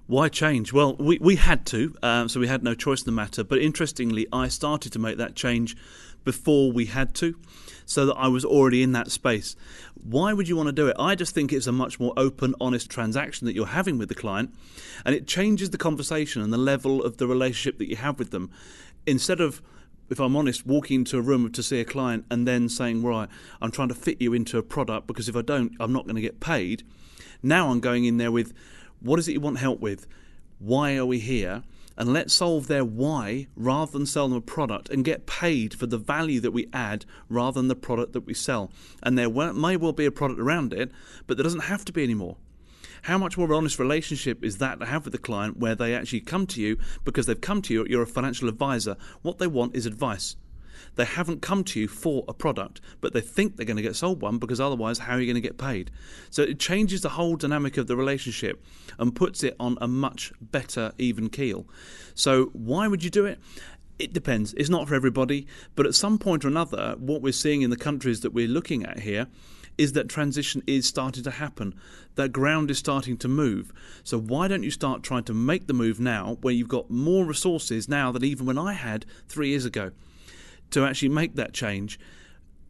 Why 0.06 0.28
change? 0.28 0.72
Well, 0.72 0.96
we, 0.96 1.18
we 1.20 1.36
had 1.36 1.64
to, 1.66 1.96
um, 2.02 2.28
so 2.28 2.40
we 2.40 2.48
had 2.48 2.62
no 2.62 2.74
choice 2.74 3.02
in 3.02 3.06
the 3.06 3.12
matter. 3.12 3.44
But 3.44 3.60
interestingly, 3.60 4.26
I 4.32 4.48
started 4.48 4.92
to 4.92 4.98
make 4.98 5.16
that 5.18 5.34
change 5.34 5.76
before 6.24 6.70
we 6.70 6.86
had 6.86 7.14
to 7.16 7.36
so 7.84 8.06
that 8.06 8.14
I 8.14 8.28
was 8.28 8.44
already 8.44 8.82
in 8.82 8.92
that 8.92 9.10
space. 9.10 9.56
Why 9.94 10.32
would 10.32 10.48
you 10.48 10.56
want 10.56 10.68
to 10.68 10.72
do 10.72 10.88
it? 10.88 10.96
I 10.98 11.14
just 11.14 11.34
think 11.34 11.52
it's 11.52 11.66
a 11.66 11.72
much 11.72 11.98
more 12.00 12.12
open, 12.16 12.54
honest 12.60 12.90
transaction 12.90 13.46
that 13.46 13.54
you're 13.54 13.66
having 13.66 13.98
with 13.98 14.08
the 14.08 14.14
client, 14.14 14.54
and 15.04 15.14
it 15.14 15.26
changes 15.26 15.70
the 15.70 15.78
conversation 15.78 16.42
and 16.42 16.52
the 16.52 16.58
level 16.58 17.02
of 17.02 17.16
the 17.16 17.26
relationship 17.26 17.78
that 17.78 17.88
you 17.88 17.96
have 17.96 18.18
with 18.18 18.30
them. 18.30 18.50
Instead 19.06 19.40
of 19.40 19.62
if 20.10 20.20
I'm 20.20 20.36
honest, 20.36 20.66
walking 20.66 21.00
into 21.00 21.16
a 21.16 21.22
room 21.22 21.50
to 21.50 21.62
see 21.62 21.80
a 21.80 21.84
client 21.86 22.26
and 22.30 22.46
then 22.46 22.68
saying, 22.68 23.02
right, 23.02 23.28
I'm 23.62 23.70
trying 23.70 23.88
to 23.88 23.94
fit 23.94 24.20
you 24.20 24.34
into 24.34 24.58
a 24.58 24.62
product 24.62 25.06
because 25.06 25.28
if 25.28 25.34
I 25.34 25.40
don't, 25.40 25.72
I'm 25.80 25.92
not 25.92 26.04
going 26.04 26.16
to 26.16 26.22
get 26.22 26.38
paid. 26.38 26.82
Now 27.42 27.70
I'm 27.70 27.80
going 27.80 28.04
in 28.04 28.18
there 28.18 28.30
with, 28.30 28.52
what 29.02 29.18
is 29.18 29.28
it 29.28 29.32
you 29.32 29.40
want 29.40 29.58
help 29.58 29.80
with? 29.80 30.06
Why 30.58 30.96
are 30.96 31.06
we 31.06 31.18
here? 31.18 31.62
and 31.96 32.12
let's 32.12 32.32
solve 32.32 32.66
their 32.66 32.84
why 32.84 33.46
rather 33.56 33.92
than 33.92 34.06
sell 34.06 34.28
them 34.28 34.38
a 34.38 34.40
product 34.40 34.88
and 34.88 35.04
get 35.04 35.26
paid 35.26 35.74
for 35.74 35.86
the 35.86 35.98
value 35.98 36.40
that 36.40 36.50
we 36.50 36.68
add 36.72 37.04
rather 37.28 37.60
than 37.60 37.68
the 37.68 37.74
product 37.74 38.12
that 38.12 38.26
we 38.26 38.34
sell. 38.34 38.70
And 39.02 39.18
there 39.18 39.28
may 39.28 39.76
well 39.76 39.92
be 39.92 40.06
a 40.06 40.10
product 40.10 40.40
around 40.40 40.72
it, 40.72 40.90
but 41.26 41.36
there 41.36 41.44
doesn't 41.44 41.60
have 41.60 41.84
to 41.86 41.92
be 41.92 42.02
anymore. 42.02 42.36
How 43.02 43.18
much 43.18 43.36
more 43.36 43.46
of 43.46 43.50
an 43.50 43.56
honest 43.56 43.78
relationship 43.78 44.44
is 44.44 44.58
that 44.58 44.78
to 44.78 44.86
have 44.86 45.04
with 45.04 45.12
the 45.12 45.18
client 45.18 45.58
where 45.58 45.74
they 45.74 45.94
actually 45.94 46.20
come 46.20 46.46
to 46.48 46.60
you 46.60 46.78
because 47.04 47.26
they've 47.26 47.40
come 47.40 47.60
to 47.62 47.74
you, 47.74 47.86
you're 47.88 48.02
a 48.02 48.06
financial 48.06 48.48
advisor. 48.48 48.96
What 49.22 49.38
they 49.38 49.48
want 49.48 49.74
is 49.74 49.86
advice. 49.86 50.36
They 50.96 51.04
haven't 51.04 51.42
come 51.42 51.64
to 51.64 51.80
you 51.80 51.88
for 51.88 52.24
a 52.28 52.34
product, 52.34 52.80
but 53.00 53.12
they 53.12 53.20
think 53.20 53.56
they're 53.56 53.66
going 53.66 53.76
to 53.76 53.82
get 53.82 53.96
sold 53.96 54.20
one 54.22 54.38
because 54.38 54.60
otherwise, 54.60 54.98
how 54.98 55.14
are 55.14 55.20
you 55.20 55.26
going 55.26 55.42
to 55.42 55.48
get 55.48 55.58
paid? 55.58 55.90
So 56.30 56.42
it 56.42 56.58
changes 56.58 57.00
the 57.00 57.10
whole 57.10 57.36
dynamic 57.36 57.76
of 57.76 57.86
the 57.86 57.96
relationship 57.96 58.64
and 58.98 59.14
puts 59.14 59.42
it 59.42 59.56
on 59.58 59.78
a 59.80 59.88
much 59.88 60.32
better, 60.40 60.92
even 60.98 61.28
keel. 61.28 61.66
So, 62.14 62.46
why 62.52 62.88
would 62.88 63.02
you 63.02 63.10
do 63.10 63.24
it? 63.26 63.38
It 63.98 64.12
depends. 64.12 64.52
It's 64.54 64.68
not 64.68 64.88
for 64.88 64.94
everybody, 64.94 65.46
but 65.76 65.86
at 65.86 65.94
some 65.94 66.18
point 66.18 66.44
or 66.44 66.48
another, 66.48 66.96
what 66.98 67.22
we're 67.22 67.32
seeing 67.32 67.62
in 67.62 67.70
the 67.70 67.76
countries 67.76 68.20
that 68.20 68.32
we're 68.32 68.48
looking 68.48 68.84
at 68.84 69.00
here 69.00 69.28
is 69.78 69.92
that 69.92 70.08
transition 70.08 70.62
is 70.66 70.86
starting 70.86 71.22
to 71.24 71.30
happen. 71.30 71.74
That 72.16 72.32
ground 72.32 72.70
is 72.70 72.78
starting 72.78 73.16
to 73.18 73.28
move. 73.28 73.72
So 74.04 74.18
why 74.18 74.48
don't 74.48 74.62
you 74.62 74.70
start 74.70 75.02
trying 75.02 75.24
to 75.24 75.34
make 75.34 75.66
the 75.66 75.72
move 75.72 75.98
now 75.98 76.38
where 76.40 76.52
you've 76.52 76.68
got 76.68 76.90
more 76.90 77.24
resources 77.24 77.88
now 77.88 78.12
than 78.12 78.24
even 78.24 78.46
when 78.46 78.58
I 78.58 78.74
had 78.74 79.06
three 79.28 79.48
years 79.48 79.64
ago? 79.64 79.92
To 80.72 80.84
actually 80.84 81.08
make 81.08 81.36
that 81.36 81.52
change. 81.52 81.98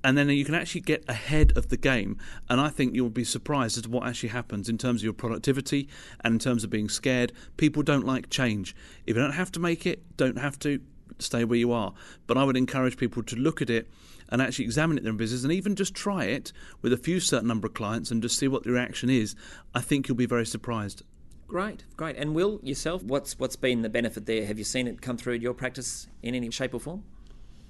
And 0.04 0.18
then 0.18 0.28
you 0.30 0.44
can 0.44 0.56
actually 0.56 0.80
get 0.80 1.04
ahead 1.08 1.56
of 1.56 1.68
the 1.68 1.76
game. 1.76 2.18
And 2.48 2.60
I 2.60 2.68
think 2.68 2.94
you'll 2.94 3.08
be 3.08 3.24
surprised 3.24 3.76
as 3.76 3.84
to 3.84 3.90
what 3.90 4.06
actually 4.06 4.30
happens 4.30 4.68
in 4.68 4.76
terms 4.76 5.00
of 5.00 5.04
your 5.04 5.12
productivity 5.12 5.88
and 6.24 6.34
in 6.34 6.38
terms 6.40 6.64
of 6.64 6.70
being 6.70 6.88
scared. 6.88 7.32
People 7.56 7.84
don't 7.84 8.04
like 8.04 8.28
change. 8.28 8.74
If 9.06 9.16
you 9.16 9.22
don't 9.22 9.32
have 9.32 9.52
to 9.52 9.60
make 9.60 9.86
it, 9.86 10.16
don't 10.16 10.38
have 10.38 10.58
to, 10.60 10.80
stay 11.18 11.44
where 11.44 11.58
you 11.58 11.72
are. 11.72 11.94
But 12.26 12.38
I 12.38 12.44
would 12.44 12.56
encourage 12.56 12.96
people 12.96 13.22
to 13.24 13.36
look 13.36 13.62
at 13.62 13.70
it 13.70 13.88
and 14.28 14.40
actually 14.40 14.64
examine 14.64 14.96
it 14.96 15.00
in 15.00 15.04
their 15.04 15.12
business 15.12 15.44
and 15.44 15.52
even 15.52 15.76
just 15.76 15.94
try 15.94 16.24
it 16.24 16.52
with 16.80 16.92
a 16.92 16.96
few 16.96 17.20
certain 17.20 17.48
number 17.48 17.66
of 17.66 17.74
clients 17.74 18.10
and 18.10 18.22
just 18.22 18.38
see 18.38 18.48
what 18.48 18.64
the 18.64 18.70
reaction 18.70 19.10
is. 19.10 19.34
I 19.74 19.80
think 19.80 20.08
you'll 20.08 20.16
be 20.16 20.26
very 20.26 20.46
surprised. 20.46 21.02
Great, 21.46 21.84
great. 21.96 22.16
And 22.16 22.34
Will, 22.34 22.60
yourself, 22.62 23.02
what's 23.02 23.38
what's 23.38 23.56
been 23.56 23.82
the 23.82 23.90
benefit 23.90 24.24
there? 24.24 24.46
Have 24.46 24.58
you 24.58 24.64
seen 24.64 24.86
it 24.86 25.02
come 25.02 25.18
through 25.18 25.34
your 25.34 25.52
practice 25.52 26.08
in 26.22 26.34
any 26.34 26.50
shape 26.50 26.72
or 26.72 26.80
form? 26.80 27.04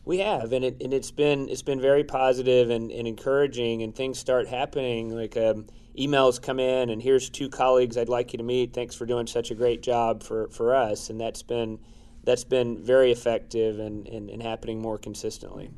We 0.04 0.18
have, 0.18 0.52
and 0.52 0.64
it 0.64 0.82
and 0.82 0.92
it's 0.92 1.12
been 1.12 1.49
it's 1.49 1.62
been 1.62 1.80
very 1.80 2.02
positive 2.02 2.71
and, 2.71 2.90
and 2.90 3.06
encouraging, 3.06 3.82
and 3.82 3.94
things 3.94 4.18
start 4.18 4.49
happening. 4.49 5.14
Like 5.14 5.37
um, 5.37 5.66
emails 5.97 6.42
come 6.42 6.59
in, 6.59 6.90
and 6.90 7.00
here's 7.00 7.30
two 7.30 7.49
colleagues 7.49 7.97
I'd 7.97 8.09
like 8.09 8.32
you 8.32 8.38
to 8.38 8.42
meet. 8.42 8.73
Thanks 8.73 8.97
for 8.97 9.06
doing 9.06 9.28
such 9.28 9.52
a 9.52 9.54
great 9.54 9.80
job 9.80 10.23
for, 10.25 10.49
for 10.49 10.75
us, 10.75 11.09
and 11.09 11.21
that's 11.21 11.42
been 11.42 11.78
that's 12.25 12.44
been 12.44 12.82
very 12.82 13.12
effective 13.12 13.78
and, 13.78 14.06
and, 14.09 14.30
and 14.30 14.42
happening 14.42 14.80
more 14.80 14.99
consistently. 14.99 15.71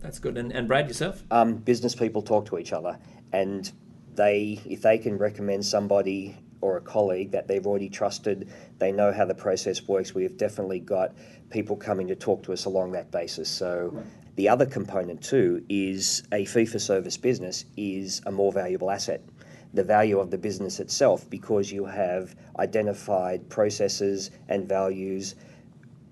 That's 0.00 0.18
good. 0.18 0.36
And, 0.36 0.52
and 0.52 0.68
Brad, 0.68 0.88
yourself? 0.88 1.22
Um, 1.30 1.56
business 1.56 1.94
people 1.94 2.22
talk 2.22 2.46
to 2.46 2.58
each 2.58 2.72
other, 2.72 2.98
and 3.32 3.70
they 4.14 4.60
if 4.64 4.82
they 4.82 4.98
can 4.98 5.18
recommend 5.18 5.64
somebody 5.64 6.36
or 6.62 6.78
a 6.78 6.80
colleague 6.80 7.32
that 7.32 7.46
they've 7.46 7.66
already 7.66 7.90
trusted, 7.90 8.50
they 8.78 8.90
know 8.90 9.12
how 9.12 9.26
the 9.26 9.34
process 9.34 9.86
works. 9.86 10.14
We've 10.14 10.36
definitely 10.36 10.80
got 10.80 11.12
people 11.50 11.76
coming 11.76 12.08
to 12.08 12.16
talk 12.16 12.42
to 12.44 12.52
us 12.52 12.64
along 12.64 12.92
that 12.92 13.10
basis. 13.10 13.50
So 13.50 14.02
the 14.36 14.48
other 14.48 14.64
component 14.64 15.22
too 15.22 15.62
is 15.68 16.22
a 16.32 16.46
fee 16.46 16.64
for 16.64 16.78
service 16.78 17.18
business 17.18 17.66
is 17.76 18.22
a 18.24 18.32
more 18.32 18.52
valuable 18.52 18.90
asset. 18.90 19.22
The 19.74 19.84
value 19.84 20.18
of 20.20 20.30
the 20.30 20.38
business 20.38 20.80
itself 20.80 21.28
because 21.28 21.70
you 21.70 21.84
have 21.84 22.34
identified 22.58 23.48
processes 23.48 24.30
and 24.48 24.68
values 24.68 25.34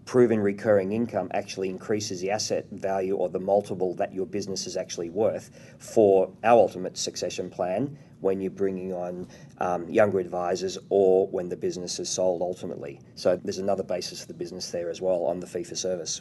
proven 0.05 0.41
recurring 0.41 0.93
income 0.93 1.31
actually 1.35 1.69
increases 1.69 2.21
the 2.21 2.31
asset 2.31 2.67
value 2.73 3.15
or 3.15 3.29
the 3.29 3.39
multiple 3.39 3.95
that 3.95 4.13
your 4.13 4.27
business 4.27 4.67
is 4.67 4.77
actually 4.77 5.09
worth 5.09 5.51
for 5.79 6.33
our 6.43 6.59
ultimate 6.59 6.99
succession 6.99 7.49
plan 7.49 7.97
when 8.21 8.41
you're 8.41 8.51
bringing 8.51 8.93
on 8.93 9.27
um, 9.59 9.89
younger 9.89 10.19
advisors 10.19 10.79
or 10.89 11.27
when 11.29 11.49
the 11.49 11.57
business 11.57 11.99
is 11.99 12.09
sold 12.09 12.43
ultimately. 12.43 13.01
So 13.15 13.37
there's 13.37 13.59
another 13.59 13.83
basis 13.83 14.21
for 14.21 14.27
the 14.27 14.35
business 14.35 14.71
there 14.71 14.91
as 14.91 15.01
well 15.01 15.25
on 15.25 15.41
the 15.41 15.47
fee 15.47 15.65
for 15.65 15.77
service. 15.77 16.21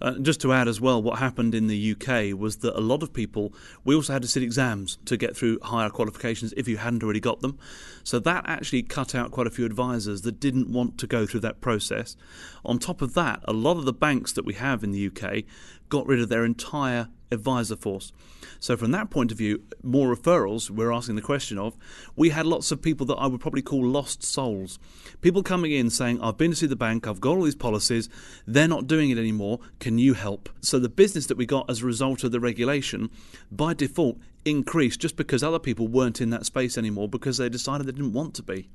Uh, 0.00 0.18
just 0.18 0.40
to 0.40 0.52
add 0.52 0.68
as 0.68 0.80
well, 0.80 1.02
what 1.02 1.18
happened 1.18 1.54
in 1.54 1.66
the 1.66 1.92
UK 1.92 2.38
was 2.38 2.58
that 2.58 2.76
a 2.76 2.80
lot 2.80 3.02
of 3.02 3.12
people, 3.12 3.54
we 3.84 3.94
also 3.94 4.12
had 4.12 4.22
to 4.22 4.28
sit 4.28 4.42
exams 4.42 4.98
to 5.04 5.16
get 5.16 5.36
through 5.36 5.58
higher 5.62 5.88
qualifications 5.88 6.52
if 6.56 6.68
you 6.68 6.76
hadn't 6.76 7.02
already 7.02 7.20
got 7.20 7.40
them. 7.40 7.58
So 8.02 8.18
that 8.18 8.44
actually 8.46 8.82
cut 8.82 9.14
out 9.14 9.30
quite 9.30 9.46
a 9.46 9.50
few 9.50 9.64
advisors 9.64 10.22
that 10.22 10.40
didn't 10.40 10.68
want 10.68 10.98
to 10.98 11.06
go 11.06 11.26
through 11.26 11.40
that 11.40 11.60
process. 11.60 12.16
On 12.64 12.78
top 12.78 13.02
of 13.02 13.14
that, 13.14 13.40
a 13.44 13.52
lot 13.52 13.76
of 13.78 13.84
the 13.84 13.92
banks 13.92 14.32
that 14.32 14.44
we 14.44 14.54
have 14.54 14.82
in 14.84 14.90
the 14.90 15.06
UK 15.06 15.44
got 15.88 16.06
rid 16.06 16.20
of 16.20 16.28
their 16.28 16.44
entire 16.44 17.08
advisor 17.30 17.76
force. 17.76 18.12
So, 18.60 18.76
from 18.76 18.92
that 18.92 19.10
point 19.10 19.30
of 19.30 19.36
view, 19.36 19.62
more 19.82 20.14
referrals 20.14 20.70
we're 20.70 20.92
asking 20.92 21.16
the 21.16 21.22
question 21.22 21.58
of. 21.58 21.76
We 22.16 22.30
had 22.30 22.46
lots 22.46 22.72
of 22.72 22.80
people 22.80 23.04
that 23.06 23.16
I 23.16 23.26
would 23.26 23.40
probably 23.40 23.60
call 23.60 23.84
lost 23.84 24.22
souls. 24.22 24.78
People 25.20 25.42
coming 25.42 25.72
in 25.72 25.90
saying, 25.90 26.20
I've 26.22 26.38
been 26.38 26.52
to 26.52 26.56
see 26.56 26.66
the 26.66 26.76
bank, 26.76 27.06
I've 27.06 27.20
got 27.20 27.36
all 27.36 27.42
these 27.42 27.54
policies, 27.54 28.08
they're 28.46 28.68
not 28.68 28.86
doing 28.86 29.10
it 29.10 29.18
anymore, 29.18 29.60
can 29.80 29.98
you 29.98 30.14
help? 30.14 30.48
So, 30.62 30.78
the 30.78 30.88
business 30.88 31.26
that 31.26 31.36
we 31.36 31.44
got 31.44 31.68
as 31.68 31.82
a 31.82 31.86
result 31.86 32.24
of 32.24 32.32
the 32.32 32.40
regulation, 32.40 33.10
by 33.52 33.74
default, 33.74 34.18
increased 34.44 35.00
just 35.00 35.16
because 35.16 35.42
other 35.42 35.58
people 35.58 35.88
weren't 35.88 36.20
in 36.20 36.30
that 36.30 36.46
space 36.46 36.78
anymore 36.78 37.08
because 37.08 37.38
they 37.38 37.48
decided 37.48 37.86
they 37.86 37.92
didn't 37.92 38.12
want 38.12 38.34
to 38.34 38.42
be. 38.42 38.68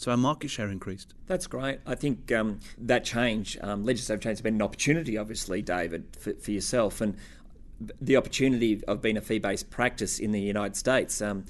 So 0.00 0.10
our 0.10 0.16
market 0.16 0.48
share 0.48 0.70
increased. 0.70 1.12
That's 1.26 1.46
great. 1.46 1.80
I 1.84 1.94
think 1.94 2.32
um, 2.32 2.60
that 2.78 3.04
change, 3.04 3.58
um, 3.60 3.84
legislative 3.84 4.22
change, 4.22 4.38
has 4.38 4.40
been 4.40 4.54
an 4.54 4.62
opportunity, 4.62 5.18
obviously, 5.18 5.60
David, 5.60 6.06
for, 6.18 6.32
for 6.32 6.52
yourself. 6.52 7.02
And 7.02 7.18
the 8.00 8.16
opportunity 8.16 8.82
of 8.88 9.02
being 9.02 9.18
a 9.18 9.20
fee 9.20 9.40
based 9.40 9.68
practice 9.68 10.18
in 10.18 10.32
the 10.32 10.40
United 10.40 10.76
States. 10.76 11.20
Um, 11.20 11.44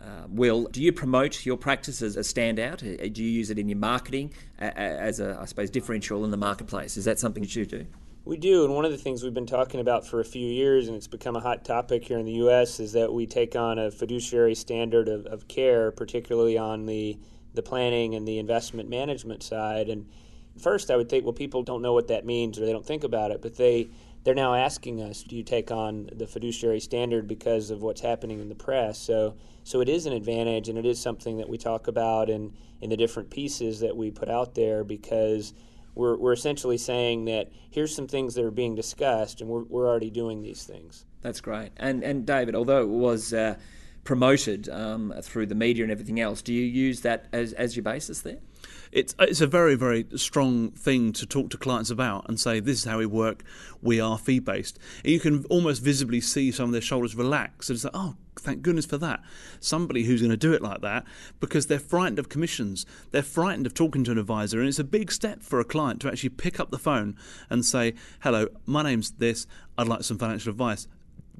uh, 0.00 0.28
Will, 0.28 0.66
do 0.66 0.80
you 0.80 0.92
promote 0.92 1.44
your 1.44 1.56
practice 1.56 2.00
as 2.00 2.16
a 2.16 2.20
standout? 2.20 2.74
Uh, 2.74 3.08
do 3.12 3.24
you 3.24 3.28
use 3.28 3.50
it 3.50 3.58
in 3.58 3.68
your 3.68 3.78
marketing 3.78 4.32
as 4.60 5.18
a, 5.18 5.36
I 5.40 5.44
suppose, 5.46 5.68
differential 5.68 6.24
in 6.24 6.30
the 6.30 6.36
marketplace? 6.36 6.96
Is 6.96 7.06
that 7.06 7.18
something 7.18 7.42
that 7.42 7.56
you 7.56 7.66
do? 7.66 7.86
We 8.24 8.36
do, 8.36 8.64
and 8.64 8.72
one 8.72 8.84
of 8.84 8.92
the 8.92 8.98
things 8.98 9.24
we've 9.24 9.34
been 9.34 9.46
talking 9.46 9.80
about 9.80 10.06
for 10.06 10.20
a 10.20 10.24
few 10.24 10.46
years, 10.46 10.86
and 10.86 10.96
it's 10.96 11.08
become 11.08 11.34
a 11.34 11.40
hot 11.40 11.64
topic 11.64 12.04
here 12.04 12.18
in 12.18 12.26
the 12.26 12.34
U.S., 12.34 12.78
is 12.78 12.92
that 12.92 13.12
we 13.12 13.26
take 13.26 13.56
on 13.56 13.80
a 13.80 13.90
fiduciary 13.90 14.54
standard 14.54 15.08
of, 15.08 15.26
of 15.26 15.48
care, 15.48 15.90
particularly 15.90 16.56
on 16.56 16.86
the 16.86 17.18
the 17.56 17.62
planning 17.62 18.14
and 18.14 18.28
the 18.28 18.38
investment 18.38 18.88
management 18.88 19.42
side. 19.42 19.88
And 19.88 20.06
first, 20.56 20.90
I 20.90 20.96
would 20.96 21.08
think, 21.08 21.24
well, 21.24 21.32
people 21.32 21.64
don't 21.64 21.82
know 21.82 21.92
what 21.92 22.08
that 22.08 22.24
means 22.24 22.58
or 22.58 22.64
they 22.64 22.72
don't 22.72 22.86
think 22.86 23.02
about 23.02 23.32
it, 23.32 23.42
but 23.42 23.56
they 23.56 23.90
they're 24.26 24.34
now 24.34 24.54
asking 24.54 25.00
us, 25.00 25.22
do 25.22 25.36
you 25.36 25.44
take 25.44 25.70
on 25.70 26.10
the 26.12 26.26
fiduciary 26.26 26.80
standard 26.80 27.28
because 27.28 27.70
of 27.70 27.80
what's 27.80 28.00
happening 28.00 28.40
in 28.40 28.48
the 28.48 28.56
press? 28.56 28.98
So, 28.98 29.36
so 29.62 29.80
it 29.80 29.88
is 29.88 30.04
an 30.06 30.12
advantage, 30.12 30.68
and 30.68 30.76
it 30.76 30.84
is 30.84 31.00
something 31.00 31.36
that 31.36 31.48
we 31.48 31.56
talk 31.56 31.86
about 31.86 32.28
in, 32.28 32.52
in 32.80 32.90
the 32.90 32.96
different 32.96 33.30
pieces 33.30 33.78
that 33.78 33.96
we 33.96 34.10
put 34.10 34.28
out 34.28 34.56
there 34.56 34.82
because 34.82 35.54
we're, 35.94 36.16
we're 36.16 36.32
essentially 36.32 36.76
saying 36.76 37.26
that 37.26 37.52
here's 37.70 37.94
some 37.94 38.08
things 38.08 38.34
that 38.34 38.44
are 38.44 38.50
being 38.50 38.74
discussed, 38.74 39.40
and 39.40 39.48
we're, 39.48 39.62
we're 39.62 39.86
already 39.86 40.10
doing 40.10 40.42
these 40.42 40.64
things. 40.64 41.04
That's 41.22 41.40
great. 41.40 41.70
And, 41.76 42.02
and 42.02 42.26
David, 42.26 42.56
although 42.56 42.82
it 42.82 42.88
was 42.88 43.32
uh, 43.32 43.54
promoted 44.06 44.68
um, 44.70 45.12
through 45.22 45.46
the 45.46 45.54
media 45.54 45.84
and 45.84 45.92
everything 45.92 46.18
else, 46.20 46.40
do 46.40 46.54
you 46.54 46.62
use 46.62 47.02
that 47.02 47.26
as, 47.32 47.52
as 47.52 47.76
your 47.76 47.82
basis 47.82 48.20
there? 48.20 48.38
it's 48.92 49.14
it's 49.18 49.40
a 49.40 49.46
very 49.46 49.74
very 49.74 50.06
strong 50.16 50.70
thing 50.70 51.12
to 51.12 51.26
talk 51.26 51.50
to 51.50 51.58
clients 51.58 51.90
about 51.90 52.26
and 52.28 52.38
say 52.40 52.60
this 52.60 52.78
is 52.78 52.84
how 52.84 52.98
we 52.98 53.06
work. 53.06 53.44
We 53.82 54.00
are 54.00 54.18
fee 54.18 54.38
based. 54.38 54.78
You 55.04 55.20
can 55.20 55.44
almost 55.46 55.82
visibly 55.82 56.20
see 56.20 56.50
some 56.50 56.66
of 56.66 56.72
their 56.72 56.80
shoulders 56.80 57.14
relax 57.14 57.70
and 57.70 57.78
say, 57.78 57.90
oh. 57.94 58.16
Thank 58.38 58.60
goodness 58.60 58.84
for 58.84 58.98
that. 58.98 59.22
Somebody 59.60 60.04
who's 60.04 60.20
going 60.20 60.30
to 60.30 60.36
do 60.36 60.52
it 60.52 60.60
like 60.60 60.82
that 60.82 61.04
because 61.40 61.66
they're 61.66 61.78
frightened 61.78 62.18
of 62.18 62.28
commissions. 62.28 62.84
They're 63.10 63.22
frightened 63.22 63.66
of 63.66 63.72
talking 63.72 64.04
to 64.04 64.12
an 64.12 64.18
advisor, 64.18 64.60
and 64.60 64.68
it's 64.68 64.78
a 64.78 64.84
big 64.84 65.10
step 65.10 65.42
for 65.42 65.58
a 65.58 65.64
client 65.64 66.00
to 66.02 66.08
actually 66.08 66.28
pick 66.28 66.60
up 66.60 66.70
the 66.70 66.78
phone 66.78 67.16
and 67.48 67.64
say, 67.64 67.94
Hello, 68.20 68.48
my 68.66 68.82
name's 68.82 69.12
this. 69.12 69.46
I'd 69.78 69.88
like 69.88 70.04
some 70.04 70.18
financial 70.18 70.50
advice. 70.50 70.86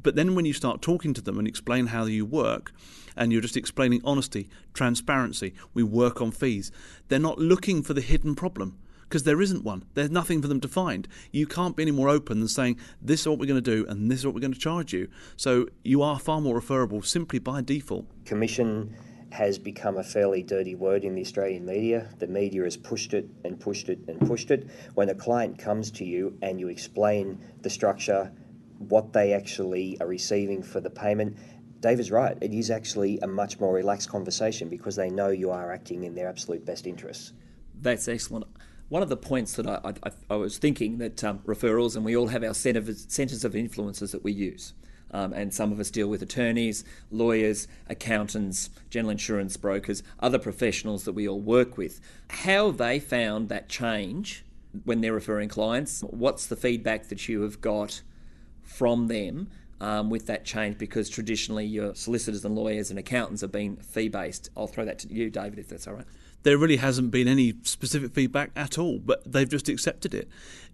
But 0.07 0.15
then 0.15 0.37
when 0.37 0.45
you 0.45 0.53
start 0.53 0.83
talking 0.83 1.15
to 1.15 1.21
them 1.21 1.37
and 1.37 1.49
explain 1.49 1.89
how 1.89 2.05
you 2.05 2.25
work, 2.25 2.71
and 3.17 3.33
you're 3.33 3.43
just 3.43 3.57
explaining 3.57 4.03
honesty, 4.05 4.49
transparency, 4.73 5.53
we 5.75 5.83
work 5.83 6.23
on 6.23 6.31
fees, 6.31 6.71
they're 7.09 7.19
not 7.19 7.41
looking 7.41 7.83
for 7.83 7.93
the 7.93 8.01
hidden 8.01 8.37
problem 8.37 8.79
because 9.01 9.25
there 9.25 9.41
isn't 9.41 9.65
one. 9.65 9.85
There's 9.95 10.09
nothing 10.09 10.41
for 10.41 10.47
them 10.47 10.61
to 10.61 10.69
find. 10.69 11.09
You 11.33 11.49
can't 11.49 11.75
be 11.75 11.83
any 11.83 11.91
more 11.91 12.09
open 12.09 12.39
than 12.39 12.47
saying, 12.47 12.79
this 13.03 13.23
is 13.23 13.27
what 13.27 13.41
we're 13.41 13.47
going 13.47 13.61
to 13.61 13.83
do 13.83 13.85
and 13.89 14.09
this 14.09 14.21
is 14.21 14.27
what 14.27 14.33
we're 14.33 14.43
going 14.43 14.55
to 14.55 14.61
charge 14.61 14.93
you. 14.93 15.09
So 15.37 15.67
you 15.83 16.03
are 16.03 16.21
far 16.21 16.41
more 16.41 16.55
referable 16.55 17.03
simply 17.03 17.41
by 17.41 17.61
default. 17.61 18.07
Commission 18.27 18.95
has 19.33 19.59
become 19.59 19.97
a 19.97 20.05
fairly 20.05 20.45
dirty 20.45 20.77
word 20.77 21.03
in 21.03 21.17
the 21.17 21.21
Australian 21.21 21.67
media. 21.67 22.09
The 22.21 22.29
media 22.29 22.63
has 22.63 22.77
pushed 22.77 23.13
it 23.13 23.29
and 23.45 23.59
pushed 23.59 23.89
it 23.89 23.99
and 24.07 24.21
pushed 24.21 24.53
it. 24.53 24.71
When 24.95 25.09
a 25.09 25.17
client 25.17 25.59
comes 25.59 25.91
to 25.91 26.05
you 26.05 26.39
and 26.43 26.61
you 26.61 26.69
explain 26.69 27.45
the 27.63 27.71
structure, 27.71 28.31
what 28.78 29.12
they 29.12 29.33
actually 29.33 29.97
are 30.00 30.06
receiving 30.06 30.62
for 30.62 30.80
the 30.80 30.90
payment, 30.90 31.37
Dave 31.80 32.00
is 32.00 32.11
right. 32.11 32.37
It 32.40 32.52
is 32.52 32.71
actually 32.71 33.18
a 33.21 33.26
much 33.26 33.61
more 33.61 33.73
relaxed 33.73 34.09
conversation 34.09 34.68
because 34.68 34.97
they 34.97 35.11
know 35.11 35.28
you 35.28 35.50
are 35.50 35.73
acting 35.73 36.04
in 36.04 36.14
their 36.14 36.28
absolute 36.28 36.64
best 36.64 36.87
interests. 36.87 37.33
That's 37.80 38.09
excellent. 38.09 38.47
One 38.88 39.02
of 39.02 39.09
the 39.09 39.16
points 39.16 39.54
that 39.54 39.66
I, 39.66 39.92
I, 40.02 40.11
I 40.30 40.37
was 40.37 40.59
thinking 40.59 40.99
that 40.99 41.23
um, 41.25 41.40
referrals, 41.40 41.97
and 41.97 42.04
we 42.04 42.16
all 42.16 42.28
have 42.28 42.45
our 42.45 42.54
centres 42.54 43.45
of 43.45 43.56
influences 43.56 44.12
that 44.12 44.23
we 44.23 44.33
use. 44.33 44.75
Um, 45.11 45.33
and 45.33 45.52
some 45.52 45.73
of 45.73 45.80
us 45.80 45.90
deal 45.90 46.09
with 46.09 46.23
attorneys, 46.23 46.85
lawyers, 47.11 47.68
accountants, 47.88 48.71
general 48.90 49.11
insurance 49.11 49.56
brokers, 49.56 50.02
other 50.21 50.38
professionals 50.38 51.04
that 51.04 51.12
we 51.12 51.28
all 51.28 51.40
work 51.40 51.76
with. 51.76 52.00
How 52.30 52.71
they 52.71 52.99
found 52.99 53.49
that 53.49 53.68
change 53.68 54.45
when 54.85 55.00
they're 55.00 55.12
referring 55.12 55.49
clients? 55.49 56.00
What's 56.00 56.47
the 56.47 56.56
feedback 56.56 57.09
that 57.09 57.28
you 57.28 57.42
have 57.42 57.61
got 57.61 58.02
from 58.66 59.06
them 59.06 59.49
um, 59.80 60.11
with 60.11 60.26
that 60.26 60.44
change 60.44 60.78
because 60.78 61.08
traditionally 61.08 61.66
your 61.66 61.94
solicitors 61.94 62.44
and 62.44 62.54
lawyers 62.54 62.90
and 62.90 62.99
accountants 62.99 63.42
have 63.42 63.52
been 63.52 63.76
fee 63.76 64.08
based. 64.08 64.50
I'll 64.56 64.66
throw 64.66 64.85
that 64.85 64.99
to 65.00 65.12
you, 65.12 65.30
David, 65.30 65.58
if 65.58 65.68
that's 65.68 65.87
all 65.87 65.94
right. 65.94 66.06
There 66.42 66.58
really 66.58 66.76
hasn't 66.76 67.11
been 67.11 67.26
any 67.26 67.54
specific 67.62 68.14
feedback 68.14 68.52
at 68.54 68.78
all, 68.78 69.00
but 69.00 69.30
they've 69.30 69.49
just 69.49 69.68
accepted 69.68 70.14
it. 70.14 70.28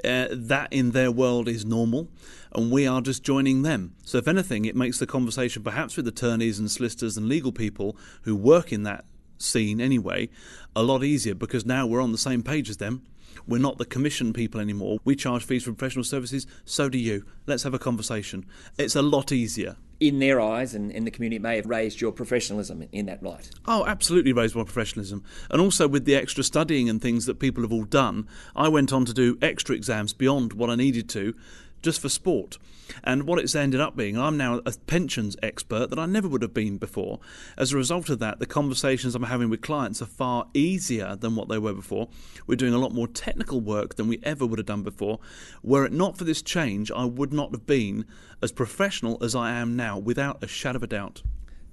Uh, 0.05 0.29
that 0.31 0.71
in 0.71 0.91
their 0.91 1.11
world 1.11 1.49
is 1.49 1.65
normal, 1.65 2.11
and 2.55 2.71
we 2.71 2.87
are 2.87 3.01
just 3.01 3.23
joining 3.23 3.63
them. 3.63 3.95
So, 4.05 4.19
if 4.19 4.29
anything, 4.29 4.67
it 4.67 4.77
makes 4.77 4.99
the 4.99 5.07
conversation 5.07 5.63
perhaps 5.63 5.97
with 5.97 6.07
attorneys 6.07 6.59
and 6.59 6.71
solicitors 6.71 7.17
and 7.17 7.27
legal 7.27 7.53
people 7.53 7.97
who 8.23 8.37
work 8.37 8.71
in 8.71 8.83
that 8.83 9.07
scene 9.39 9.81
anyway 9.81 10.29
a 10.77 10.83
lot 10.83 11.03
easier 11.03 11.35
because 11.35 11.67
now 11.67 11.85
we're 11.87 12.01
on 12.01 12.13
the 12.13 12.19
same 12.19 12.43
page 12.43 12.71
as 12.71 12.77
them 12.77 13.03
we're 13.47 13.59
not 13.59 13.79
the 13.79 13.85
commission 13.85 14.33
people 14.33 14.61
anymore. 14.61 14.99
We 15.05 15.17
charge 15.17 15.45
fees 15.45 15.65
for 15.65 15.73
professional 15.73 16.05
services, 16.05 16.47
so 16.65 16.89
do 16.89 16.99
you. 16.99 17.25
Let's 17.47 17.63
have 17.63 17.75
a 17.75 17.79
conversation. 17.79 18.47
It's 18.79 18.97
a 18.97 19.03
lot 19.03 19.33
easier. 19.33 19.77
In 20.01 20.19
their 20.19 20.41
eyes 20.41 20.75
and 20.75 20.91
in 20.91 21.05
the 21.05 21.11
community, 21.11 21.37
it 21.37 21.43
may 21.43 21.57
have 21.57 21.67
raised 21.67 22.01
your 22.01 22.11
professionalism 22.11 22.89
in 22.91 23.07
that 23.07 23.23
light. 23.23 23.51
Oh, 23.67 23.87
absolutely 23.87 24.33
raised 24.33 24.57
my 24.57 24.65
professionalism. 24.65 25.23
And 25.49 25.61
also 25.61 25.87
with 25.87 26.05
the 26.05 26.17
extra 26.17 26.43
studying 26.43 26.89
and 26.89 27.01
things 27.01 27.27
that 27.27 27.39
people 27.39 27.63
have 27.63 27.73
all 27.73 27.85
done, 27.85 28.27
I 28.57 28.69
went 28.69 28.93
on 28.93 29.05
to 29.05 29.13
do 29.13 29.39
extra 29.41 29.77
exams 29.77 30.13
beyond 30.13 30.55
what 30.55 30.71
I 30.71 30.75
needed 30.75 31.09
to 31.11 31.35
just 31.83 32.01
for 32.01 32.09
sport. 32.09 32.59
And 33.05 33.25
what 33.25 33.39
it's 33.39 33.55
ended 33.55 33.81
up 33.81 33.97
being, 33.97 34.19
I'm 34.19 34.37
now 34.37 34.61
a 34.65 34.73
pensions 34.87 35.37
expert 35.43 35.91
that 35.91 35.99
I 35.99 36.07
never 36.07 36.29
would 36.29 36.43
have 36.43 36.55
been 36.55 36.79
before. 36.79 37.21
As 37.57 37.73
a 37.73 37.77
result 37.77 38.09
of 38.09 38.19
that, 38.21 38.39
the 38.39 38.47
conversations 38.47 39.15
I'm 39.15 39.25
having 39.25 39.51
with 39.51 39.61
clients 39.61 40.01
are 40.03 40.07
far 40.07 40.47
easier 40.55 41.17
than 41.17 41.37
what 41.37 41.49
they 41.49 41.59
were 41.59 41.75
before. 41.75 42.09
We're 42.47 42.57
doing 42.57 42.75
a 42.75 42.79
lot 42.79 42.93
more 42.93 43.09
technical 43.09 43.61
work 43.61 43.97
than 43.97 44.09
we 44.09 44.21
ever 44.23 44.47
would 44.47 44.59
have 44.59 44.67
done 44.67 44.83
before. 44.83 45.21
Were 45.63 45.85
it 45.85 45.93
not 45.93 46.17
for 46.17 46.25
this 46.25 46.43
change, 46.43 46.91
I 46.91 47.05
would 47.05 47.33
not 47.33 47.53
have 47.53 47.67
been 47.67 48.05
as 48.43 48.53
professional 48.53 49.23
as 49.23 49.35
I 49.35 49.53
am 49.53 49.77
now, 49.77 49.99
without 49.99 50.43
a 50.43 50.49
shadow 50.49 50.77
of 50.77 50.83
a 50.83 50.87
doubt. 50.87 51.23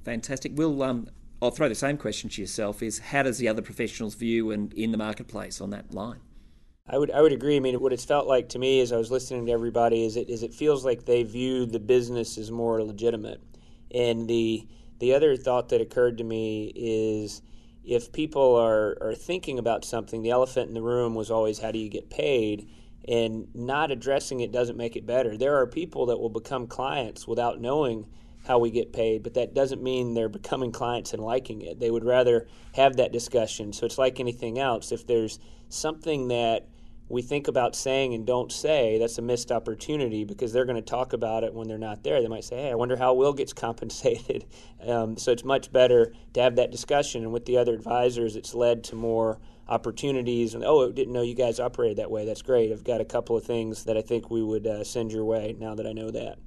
Fantastic. 0.03 0.53
We'll 0.55 0.81
um, 0.83 1.07
I'll 1.41 1.51
throw 1.51 1.69
the 1.69 1.75
same 1.75 1.97
question 1.97 2.29
to 2.29 2.41
yourself: 2.41 2.81
Is 2.83 2.99
how 2.99 3.23
does 3.23 3.37
the 3.37 3.47
other 3.47 3.61
professionals 3.61 4.15
view 4.15 4.51
and 4.51 4.73
in 4.73 4.91
the 4.91 4.97
marketplace 4.97 5.61
on 5.61 5.71
that 5.71 5.93
line? 5.93 6.19
I 6.91 6.97
would 6.97 7.11
I 7.11 7.21
would 7.21 7.31
agree. 7.31 7.55
I 7.55 7.59
mean, 7.59 7.79
what 7.79 7.93
it's 7.93 8.05
felt 8.05 8.27
like 8.27 8.49
to 8.49 8.59
me 8.59 8.81
as 8.81 8.91
I 8.91 8.97
was 8.97 9.11
listening 9.11 9.45
to 9.45 9.51
everybody 9.51 10.03
is 10.03 10.17
it 10.17 10.27
is 10.27 10.41
it 10.41 10.53
feels 10.53 10.83
like 10.83 11.05
they 11.05 11.21
view 11.21 11.67
the 11.67 11.79
business 11.79 12.37
as 12.37 12.49
more 12.51 12.83
legitimate. 12.83 13.41
And 13.91 14.27
the 14.27 14.67
the 14.97 15.13
other 15.13 15.37
thought 15.37 15.69
that 15.69 15.81
occurred 15.81 16.17
to 16.17 16.23
me 16.23 16.73
is 16.75 17.43
if 17.83 18.11
people 18.11 18.55
are, 18.55 18.97
are 19.01 19.15
thinking 19.15 19.59
about 19.59 19.85
something, 19.85 20.21
the 20.21 20.31
elephant 20.31 20.67
in 20.67 20.73
the 20.73 20.81
room 20.81 21.15
was 21.15 21.29
always 21.31 21.59
how 21.59 21.71
do 21.71 21.79
you 21.79 21.89
get 21.89 22.09
paid? 22.09 22.69
And 23.07 23.47
not 23.55 23.91
addressing 23.91 24.41
it 24.41 24.51
doesn't 24.51 24.77
make 24.77 24.95
it 24.95 25.05
better. 25.05 25.37
There 25.37 25.57
are 25.57 25.67
people 25.67 26.07
that 26.07 26.17
will 26.17 26.29
become 26.29 26.67
clients 26.67 27.27
without 27.27 27.61
knowing 27.61 28.07
how 28.45 28.59
we 28.59 28.71
get 28.71 28.93
paid, 28.93 29.23
but 29.23 29.35
that 29.35 29.53
doesn't 29.53 29.81
mean 29.81 30.13
they're 30.13 30.29
becoming 30.29 30.71
clients 30.71 31.13
and 31.13 31.23
liking 31.23 31.61
it. 31.61 31.79
They 31.79 31.91
would 31.91 32.03
rather 32.03 32.47
have 32.73 32.97
that 32.97 33.11
discussion. 33.11 33.73
So 33.73 33.85
it's 33.85 33.97
like 33.97 34.19
anything 34.19 34.59
else. 34.59 34.91
If 34.91 35.07
there's 35.07 35.39
something 35.69 36.27
that 36.29 36.67
we 37.09 37.23
think 37.23 37.47
about 37.47 37.75
saying 37.75 38.13
and 38.13 38.25
don't 38.25 38.51
say, 38.51 38.99
that's 38.99 39.17
a 39.17 39.21
missed 39.21 39.51
opportunity 39.51 40.23
because 40.23 40.53
they're 40.53 40.65
going 40.65 40.75
to 40.75 40.81
talk 40.81 41.13
about 41.13 41.43
it 41.43 41.53
when 41.53 41.67
they're 41.67 41.79
not 41.79 42.03
there. 42.03 42.21
They 42.21 42.27
might 42.27 42.43
say, 42.43 42.57
hey, 42.57 42.71
I 42.71 42.75
wonder 42.75 42.95
how 42.95 43.15
Will 43.15 43.33
gets 43.33 43.51
compensated. 43.65 44.45
Um, 44.85 45.17
so 45.17 45.31
it's 45.31 45.43
much 45.43 45.71
better 45.71 46.13
to 46.33 46.41
have 46.41 46.55
that 46.57 46.71
discussion. 46.71 47.23
And 47.23 47.33
with 47.33 47.45
the 47.45 47.57
other 47.57 47.73
advisors, 47.73 48.35
it's 48.35 48.53
led 48.53 48.83
to 48.85 48.95
more 48.95 49.39
opportunities. 49.67 50.53
And 50.53 50.63
oh, 50.63 50.87
I 50.87 50.91
didn't 50.91 51.13
know 51.13 51.23
you 51.23 51.35
guys 51.35 51.59
operated 51.59 51.97
that 51.97 52.11
way. 52.11 52.25
That's 52.25 52.43
great. 52.43 52.71
I've 52.71 52.83
got 52.83 53.01
a 53.01 53.05
couple 53.05 53.35
of 53.35 53.43
things 53.43 53.85
that 53.85 53.97
I 53.97 54.01
think 54.01 54.29
we 54.29 54.43
would 54.43 54.67
uh, 54.67 54.83
send 54.83 55.11
your 55.11 55.25
way 55.25 55.55
now 55.59 55.75
that 55.75 55.87
I 55.87 55.93
know 55.93 56.11
that. 56.11 56.37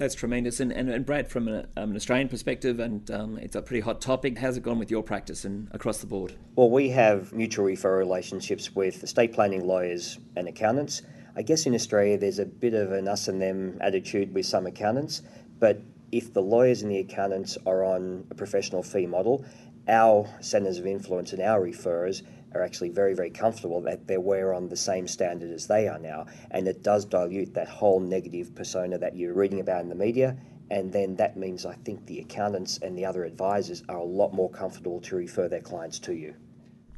That's 0.00 0.14
tremendous. 0.14 0.60
And, 0.60 0.72
and, 0.72 0.88
and 0.88 1.04
Brad, 1.04 1.28
from 1.28 1.46
an, 1.46 1.66
um, 1.76 1.90
an 1.90 1.96
Australian 1.96 2.30
perspective, 2.30 2.80
and 2.80 3.10
um, 3.10 3.36
it's 3.36 3.54
a 3.54 3.60
pretty 3.60 3.82
hot 3.82 4.00
topic, 4.00 4.38
how's 4.38 4.56
it 4.56 4.62
gone 4.62 4.78
with 4.78 4.90
your 4.90 5.02
practice 5.02 5.44
and 5.44 5.68
across 5.72 5.98
the 5.98 6.06
board? 6.06 6.32
Well, 6.56 6.70
we 6.70 6.88
have 6.88 7.34
mutual 7.34 7.66
referral 7.66 7.98
relationships 7.98 8.74
with 8.74 9.04
estate 9.04 9.34
planning 9.34 9.66
lawyers 9.66 10.18
and 10.36 10.48
accountants. 10.48 11.02
I 11.36 11.42
guess 11.42 11.66
in 11.66 11.74
Australia 11.74 12.16
there's 12.16 12.38
a 12.38 12.46
bit 12.46 12.72
of 12.72 12.92
an 12.92 13.08
us 13.08 13.28
and 13.28 13.42
them 13.42 13.76
attitude 13.82 14.32
with 14.32 14.46
some 14.46 14.66
accountants, 14.66 15.20
but 15.58 15.82
if 16.12 16.32
the 16.32 16.40
lawyers 16.40 16.80
and 16.80 16.90
the 16.90 17.00
accountants 17.00 17.58
are 17.66 17.84
on 17.84 18.26
a 18.30 18.34
professional 18.34 18.82
fee 18.82 19.04
model, 19.04 19.44
our 19.86 20.26
centres 20.40 20.78
of 20.78 20.86
influence 20.86 21.34
and 21.34 21.42
our 21.42 21.60
referrers 21.60 22.22
are 22.54 22.62
actually 22.62 22.90
very, 22.90 23.14
very 23.14 23.30
comfortable 23.30 23.80
that 23.82 24.06
they're 24.06 24.20
we're 24.20 24.52
on 24.52 24.68
the 24.68 24.76
same 24.76 25.06
standard 25.06 25.50
as 25.50 25.66
they 25.66 25.88
are 25.88 25.98
now. 25.98 26.26
And 26.50 26.66
it 26.66 26.82
does 26.82 27.04
dilute 27.04 27.54
that 27.54 27.68
whole 27.68 28.00
negative 28.00 28.54
persona 28.54 28.98
that 28.98 29.16
you're 29.16 29.34
reading 29.34 29.60
about 29.60 29.82
in 29.82 29.88
the 29.88 29.94
media. 29.94 30.36
And 30.70 30.92
then 30.92 31.16
that 31.16 31.36
means 31.36 31.66
I 31.66 31.74
think 31.74 32.06
the 32.06 32.20
accountants 32.20 32.78
and 32.78 32.96
the 32.96 33.04
other 33.04 33.24
advisors 33.24 33.82
are 33.88 33.98
a 33.98 34.04
lot 34.04 34.32
more 34.32 34.50
comfortable 34.50 35.00
to 35.02 35.16
refer 35.16 35.48
their 35.48 35.60
clients 35.60 35.98
to 36.00 36.14
you. 36.14 36.34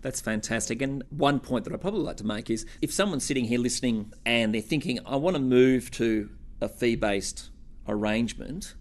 That's 0.03 0.21
fantastic. 0.21 0.83
And 0.83 1.05
one 1.11 1.41
point 1.41 1.65
that 1.65 1.73
I'd 1.73 1.81
probably 1.81 2.01
like 2.01 2.17
to 2.19 2.27
make 2.27 2.51
is 2.51 2.67
if 2.83 2.93
someone's 2.93 3.25
sitting 3.25 3.45
here 3.45 3.59
listening 3.59 4.13
and 4.27 4.53
they're 4.53 4.61
thinking, 4.61 4.99
I 5.07 5.17
want 5.17 5.37
to 5.37 5.43
move 5.43 5.91
to 5.93 6.29
a 6.61 6.69
fee 6.69 6.97
based 6.97 7.51
arrangement, 7.89 8.75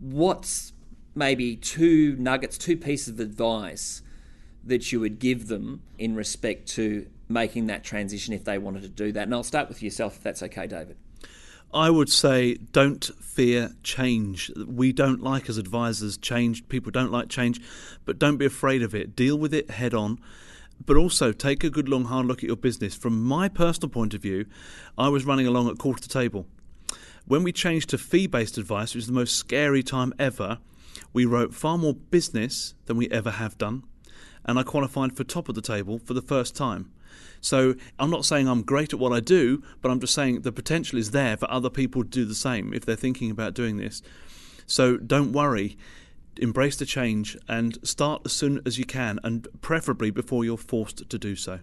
what's 0.00 0.72
maybe 1.14 1.56
two 1.56 2.16
nuggets, 2.16 2.58
two 2.58 2.76
pieces 2.76 3.08
of 3.08 3.20
advice 3.20 4.02
that 4.66 4.92
you 4.92 5.00
would 5.00 5.18
give 5.18 5.48
them 5.48 5.82
in 5.98 6.14
respect 6.14 6.68
to 6.68 7.06
making 7.28 7.66
that 7.66 7.84
transition 7.84 8.34
if 8.34 8.44
they 8.44 8.58
wanted 8.58 8.82
to 8.82 8.88
do 8.88 9.12
that? 9.12 9.24
And 9.24 9.34
I'll 9.34 9.42
start 9.42 9.68
with 9.68 9.82
yourself 9.82 10.16
if 10.16 10.22
that's 10.22 10.42
okay, 10.42 10.66
David. 10.66 10.96
I 11.74 11.90
would 11.90 12.08
say 12.08 12.54
don't 12.72 13.04
fear 13.20 13.72
change. 13.82 14.50
We 14.56 14.92
don't 14.92 15.22
like 15.22 15.48
as 15.48 15.58
advisors 15.58 16.16
change. 16.16 16.68
People 16.68 16.90
don't 16.90 17.12
like 17.12 17.28
change, 17.28 17.60
but 18.04 18.18
don't 18.18 18.36
be 18.36 18.46
afraid 18.46 18.82
of 18.82 18.94
it. 18.94 19.16
Deal 19.16 19.36
with 19.36 19.52
it 19.52 19.70
head 19.70 19.92
on. 19.92 20.18
But 20.84 20.96
also 20.96 21.32
take 21.32 21.64
a 21.64 21.70
good 21.70 21.88
long 21.88 22.04
hard 22.04 22.26
look 22.26 22.38
at 22.38 22.46
your 22.46 22.56
business. 22.56 22.94
From 22.94 23.22
my 23.22 23.48
personal 23.48 23.88
point 23.88 24.14
of 24.14 24.22
view, 24.22 24.46
I 24.96 25.08
was 25.08 25.24
running 25.24 25.46
along 25.46 25.68
at 25.68 25.78
Court 25.78 25.98
of 25.98 26.08
the 26.08 26.12
Table. 26.12 26.46
When 27.26 27.42
we 27.42 27.52
changed 27.52 27.90
to 27.90 27.98
fee 27.98 28.26
based 28.26 28.56
advice, 28.58 28.94
which 28.94 29.00
was 29.00 29.06
the 29.06 29.12
most 29.12 29.36
scary 29.36 29.82
time 29.82 30.12
ever, 30.18 30.58
we 31.12 31.24
wrote 31.24 31.54
far 31.54 31.76
more 31.76 31.94
business 31.94 32.74
than 32.86 32.96
we 32.96 33.08
ever 33.10 33.32
have 33.32 33.58
done 33.58 33.82
and 34.46 34.58
I 34.58 34.62
qualified 34.62 35.16
for 35.16 35.24
top 35.24 35.48
of 35.48 35.54
the 35.54 35.60
table 35.60 35.98
for 35.98 36.14
the 36.14 36.22
first 36.22 36.56
time. 36.56 36.90
So 37.40 37.74
I'm 37.98 38.10
not 38.10 38.24
saying 38.24 38.48
I'm 38.48 38.62
great 38.62 38.92
at 38.92 38.98
what 38.98 39.12
I 39.12 39.20
do, 39.20 39.62
but 39.82 39.90
I'm 39.90 40.00
just 40.00 40.14
saying 40.14 40.40
the 40.40 40.52
potential 40.52 40.98
is 40.98 41.10
there 41.10 41.36
for 41.36 41.50
other 41.50 41.68
people 41.68 42.02
to 42.02 42.08
do 42.08 42.24
the 42.24 42.34
same 42.34 42.72
if 42.72 42.84
they're 42.84 42.96
thinking 42.96 43.30
about 43.30 43.54
doing 43.54 43.76
this. 43.76 44.02
So 44.66 44.96
don't 44.96 45.32
worry. 45.32 45.76
Embrace 46.38 46.76
the 46.76 46.86
change 46.86 47.36
and 47.48 47.78
start 47.86 48.22
as 48.24 48.32
soon 48.32 48.60
as 48.66 48.78
you 48.78 48.84
can, 48.84 49.18
and 49.22 49.48
preferably 49.60 50.10
before 50.10 50.44
you're 50.44 50.56
forced 50.56 51.08
to 51.08 51.18
do 51.18 51.34
so. 51.34 51.60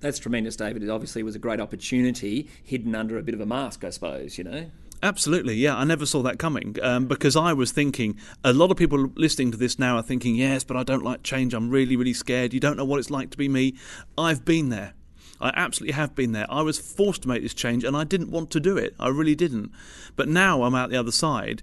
That's 0.00 0.18
tremendous, 0.18 0.56
David. 0.56 0.82
It 0.82 0.90
obviously 0.90 1.22
was 1.22 1.34
a 1.34 1.38
great 1.38 1.60
opportunity 1.60 2.48
hidden 2.62 2.94
under 2.94 3.18
a 3.18 3.22
bit 3.22 3.34
of 3.34 3.40
a 3.40 3.46
mask, 3.46 3.84
I 3.84 3.90
suppose, 3.90 4.38
you 4.38 4.44
know? 4.44 4.70
Absolutely, 5.02 5.54
yeah. 5.54 5.76
I 5.76 5.84
never 5.84 6.06
saw 6.06 6.22
that 6.22 6.38
coming 6.38 6.76
um, 6.82 7.06
because 7.06 7.36
I 7.36 7.52
was 7.52 7.70
thinking 7.70 8.18
a 8.42 8.52
lot 8.52 8.70
of 8.70 8.76
people 8.76 9.10
listening 9.14 9.50
to 9.52 9.58
this 9.58 9.78
now 9.78 9.96
are 9.96 10.02
thinking, 10.02 10.34
yes, 10.34 10.64
but 10.64 10.76
I 10.76 10.82
don't 10.82 11.04
like 11.04 11.22
change. 11.22 11.54
I'm 11.54 11.70
really, 11.70 11.96
really 11.96 12.14
scared. 12.14 12.54
You 12.54 12.60
don't 12.60 12.76
know 12.76 12.84
what 12.84 12.98
it's 12.98 13.10
like 13.10 13.30
to 13.30 13.36
be 13.36 13.48
me. 13.48 13.74
I've 14.16 14.44
been 14.44 14.70
there. 14.70 14.94
I 15.40 15.52
absolutely 15.54 15.92
have 15.92 16.14
been 16.14 16.32
there. 16.32 16.46
I 16.48 16.62
was 16.62 16.78
forced 16.78 17.22
to 17.22 17.28
make 17.28 17.42
this 17.42 17.52
change 17.52 17.84
and 17.84 17.96
I 17.96 18.04
didn't 18.04 18.30
want 18.30 18.50
to 18.52 18.60
do 18.60 18.78
it. 18.78 18.94
I 18.98 19.08
really 19.08 19.34
didn't. 19.34 19.70
But 20.16 20.28
now 20.28 20.62
I'm 20.62 20.74
out 20.74 20.88
the 20.88 20.96
other 20.96 21.12
side. 21.12 21.62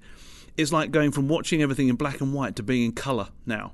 It's 0.57 0.71
like 0.71 0.91
going 0.91 1.11
from 1.11 1.27
watching 1.27 1.61
everything 1.61 1.87
in 1.87 1.95
black 1.95 2.21
and 2.21 2.33
white 2.33 2.55
to 2.57 2.63
being 2.63 2.83
in 2.83 2.91
colour 2.91 3.29
now 3.45 3.73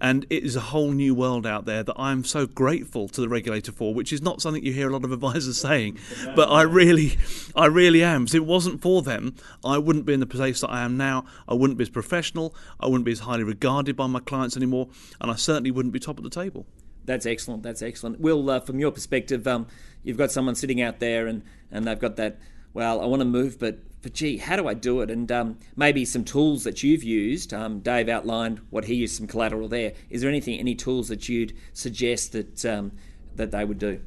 and 0.00 0.26
it 0.30 0.44
is 0.44 0.56
a 0.56 0.60
whole 0.60 0.92
new 0.92 1.14
world 1.14 1.46
out 1.46 1.64
there 1.64 1.82
that 1.82 1.94
I'm 1.96 2.24
so 2.24 2.46
grateful 2.46 3.08
to 3.08 3.20
the 3.20 3.28
regulator 3.28 3.72
for, 3.72 3.94
which 3.94 4.12
is 4.12 4.22
not 4.22 4.40
something 4.40 4.64
you 4.64 4.72
hear 4.72 4.88
a 4.88 4.92
lot 4.92 5.04
of 5.04 5.12
advisors 5.12 5.60
saying, 5.60 5.98
but 6.34 6.50
I 6.50 6.62
really, 6.62 7.16
I 7.54 7.66
really 7.66 8.02
am. 8.02 8.26
So 8.26 8.36
it 8.36 8.44
wasn't 8.44 8.80
for 8.80 9.02
them, 9.02 9.34
I 9.64 9.78
wouldn't 9.78 10.06
be 10.06 10.12
in 10.12 10.20
the 10.20 10.26
place 10.26 10.60
that 10.60 10.70
I 10.70 10.82
am 10.82 10.96
now. 10.96 11.24
I 11.48 11.54
wouldn't 11.54 11.78
be 11.78 11.82
as 11.82 11.90
professional. 11.90 12.54
I 12.80 12.86
wouldn't 12.86 13.04
be 13.04 13.12
as 13.12 13.20
highly 13.20 13.44
regarded 13.44 13.96
by 13.96 14.06
my 14.06 14.20
clients 14.20 14.56
anymore, 14.56 14.88
and 15.20 15.30
I 15.30 15.36
certainly 15.36 15.70
wouldn't 15.70 15.92
be 15.92 16.00
top 16.00 16.18
of 16.18 16.24
the 16.24 16.30
table. 16.30 16.66
That's 17.04 17.26
excellent. 17.26 17.62
That's 17.62 17.82
excellent. 17.82 18.20
Will, 18.20 18.48
uh, 18.48 18.60
from 18.60 18.78
your 18.78 18.90
perspective, 18.90 19.46
um, 19.46 19.66
you've 20.02 20.16
got 20.16 20.30
someone 20.30 20.54
sitting 20.54 20.80
out 20.80 21.00
there, 21.00 21.26
and 21.26 21.42
and 21.70 21.86
they've 21.86 21.98
got 21.98 22.16
that. 22.16 22.38
Well, 22.74 23.00
I 23.00 23.06
want 23.06 23.20
to 23.20 23.24
move, 23.24 23.58
but 23.58 23.78
but 24.02 24.12
gee, 24.12 24.36
how 24.36 24.56
do 24.56 24.68
I 24.68 24.74
do 24.74 25.00
it? 25.00 25.10
And 25.10 25.32
um, 25.32 25.58
maybe 25.76 26.04
some 26.04 26.24
tools 26.24 26.64
that 26.64 26.82
you've 26.82 27.02
used. 27.02 27.54
Um, 27.54 27.80
Dave 27.80 28.10
outlined 28.10 28.60
what 28.68 28.84
he 28.84 28.96
used 28.96 29.16
some 29.16 29.26
collateral 29.26 29.66
there. 29.66 29.94
Is 30.10 30.20
there 30.20 30.28
anything, 30.28 30.60
any 30.60 30.74
tools 30.74 31.08
that 31.08 31.26
you'd 31.26 31.56
suggest 31.72 32.32
that 32.32 32.64
um, 32.66 32.92
that 33.36 33.50
they 33.50 33.64
would 33.64 33.78
do? 33.78 34.00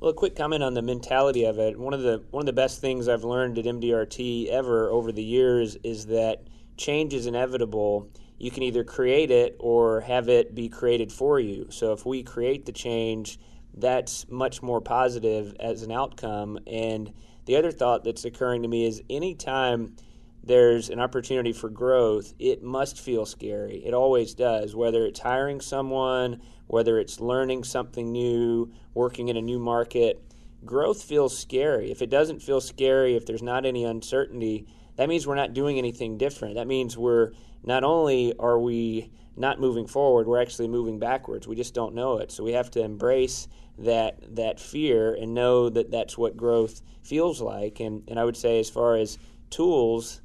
Well, 0.00 0.10
a 0.10 0.14
quick 0.14 0.36
comment 0.36 0.62
on 0.62 0.74
the 0.74 0.82
mentality 0.82 1.44
of 1.44 1.58
it. 1.58 1.78
One 1.78 1.94
of 1.94 2.02
the 2.02 2.22
one 2.30 2.42
of 2.42 2.46
the 2.46 2.52
best 2.52 2.80
things 2.80 3.08
I've 3.08 3.24
learned 3.24 3.56
at 3.56 3.64
MDRT 3.64 4.48
ever 4.48 4.90
over 4.90 5.12
the 5.12 5.22
years 5.22 5.76
is 5.84 6.06
that 6.06 6.42
change 6.76 7.14
is 7.14 7.26
inevitable. 7.26 8.10
You 8.38 8.50
can 8.50 8.64
either 8.64 8.82
create 8.82 9.30
it 9.30 9.56
or 9.60 10.00
have 10.00 10.28
it 10.28 10.56
be 10.56 10.68
created 10.68 11.12
for 11.12 11.38
you. 11.38 11.68
So 11.70 11.92
if 11.92 12.04
we 12.04 12.24
create 12.24 12.66
the 12.66 12.72
change, 12.72 13.38
that's 13.74 14.28
much 14.28 14.60
more 14.60 14.80
positive 14.80 15.54
as 15.60 15.82
an 15.82 15.92
outcome 15.92 16.58
and 16.66 17.12
the 17.44 17.56
other 17.56 17.72
thought 17.72 18.04
that's 18.04 18.24
occurring 18.24 18.62
to 18.62 18.68
me 18.68 18.86
is 18.86 19.02
anytime 19.10 19.96
there's 20.44 20.90
an 20.90 21.00
opportunity 21.00 21.52
for 21.52 21.68
growth, 21.68 22.34
it 22.38 22.62
must 22.62 22.98
feel 22.98 23.24
scary. 23.24 23.82
It 23.84 23.94
always 23.94 24.34
does, 24.34 24.74
whether 24.74 25.06
it's 25.06 25.20
hiring 25.20 25.60
someone, 25.60 26.40
whether 26.66 26.98
it's 26.98 27.20
learning 27.20 27.64
something 27.64 28.10
new, 28.10 28.72
working 28.94 29.28
in 29.28 29.36
a 29.36 29.42
new 29.42 29.58
market. 29.58 30.22
Growth 30.64 31.02
feels 31.02 31.36
scary. 31.36 31.90
If 31.90 32.02
it 32.02 32.10
doesn't 32.10 32.42
feel 32.42 32.60
scary, 32.60 33.14
if 33.16 33.26
there's 33.26 33.42
not 33.42 33.66
any 33.66 33.84
uncertainty, 33.84 34.66
that 34.96 35.08
means 35.08 35.26
we're 35.26 35.34
not 35.34 35.54
doing 35.54 35.78
anything 35.78 36.18
different. 36.18 36.56
That 36.56 36.66
means 36.66 36.98
we're 36.98 37.32
not 37.64 37.84
only 37.84 38.34
are 38.38 38.58
we 38.58 39.10
not 39.36 39.60
moving 39.60 39.86
forward, 39.86 40.26
we're 40.26 40.42
actually 40.42 40.68
moving 40.68 40.98
backwards. 40.98 41.46
We 41.46 41.56
just 41.56 41.74
don't 41.74 41.94
know 41.94 42.18
it. 42.18 42.30
So 42.30 42.44
we 42.44 42.52
have 42.52 42.70
to 42.72 42.82
embrace 42.82 43.48
that 43.78 44.36
that 44.36 44.60
fear 44.60 45.14
and 45.14 45.34
know 45.34 45.68
that 45.68 45.90
that's 45.90 46.18
what 46.18 46.36
growth 46.36 46.82
feels 47.02 47.40
like. 47.40 47.80
And 47.80 48.02
and 48.08 48.18
I 48.18 48.24
would 48.24 48.36
say 48.36 48.58
as 48.58 48.70
far 48.70 48.96
as 48.96 49.18
tools, 49.50 50.20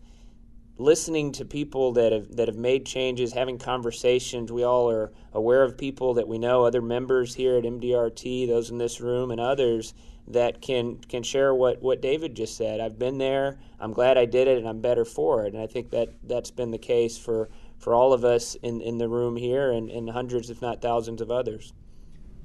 listening 0.77 1.31
to 1.33 1.45
people 1.45 1.93
that 1.93 2.11
have 2.11 2.35
that 2.35 2.47
have 2.47 2.57
made 2.57 2.85
changes, 2.85 3.33
having 3.33 3.57
conversations. 3.57 4.51
We 4.51 4.63
all 4.63 4.89
are 4.89 5.11
aware 5.33 5.63
of 5.63 5.77
people 5.77 6.13
that 6.15 6.27
we 6.27 6.37
know, 6.37 6.63
other 6.63 6.81
members 6.81 7.35
here 7.35 7.57
at 7.57 7.63
MDRT, 7.63 8.47
those 8.47 8.69
in 8.69 8.77
this 8.77 9.01
room, 9.01 9.31
and 9.31 9.39
others 9.39 9.93
that 10.27 10.61
can 10.61 10.97
can 10.97 11.23
share 11.23 11.53
what 11.53 11.81
what 11.81 12.01
David 12.01 12.35
just 12.35 12.57
said. 12.57 12.79
I've 12.79 12.99
been 12.99 13.17
there. 13.17 13.57
I'm 13.79 13.93
glad 13.93 14.17
I 14.17 14.25
did 14.25 14.47
it, 14.47 14.57
and 14.57 14.67
I'm 14.67 14.81
better 14.81 15.05
for 15.05 15.45
it. 15.45 15.53
And 15.53 15.61
I 15.61 15.67
think 15.67 15.89
that 15.91 16.09
that's 16.23 16.51
been 16.51 16.71
the 16.71 16.77
case 16.77 17.17
for 17.17 17.49
for 17.77 17.93
all 17.93 18.13
of 18.13 18.25
us 18.25 18.55
in 18.55 18.81
in 18.81 18.97
the 18.97 19.07
room 19.07 19.35
here, 19.35 19.71
and, 19.71 19.89
and 19.89 20.09
hundreds, 20.09 20.49
if 20.49 20.61
not 20.61 20.81
thousands, 20.81 21.21
of 21.21 21.31
others. 21.31 21.73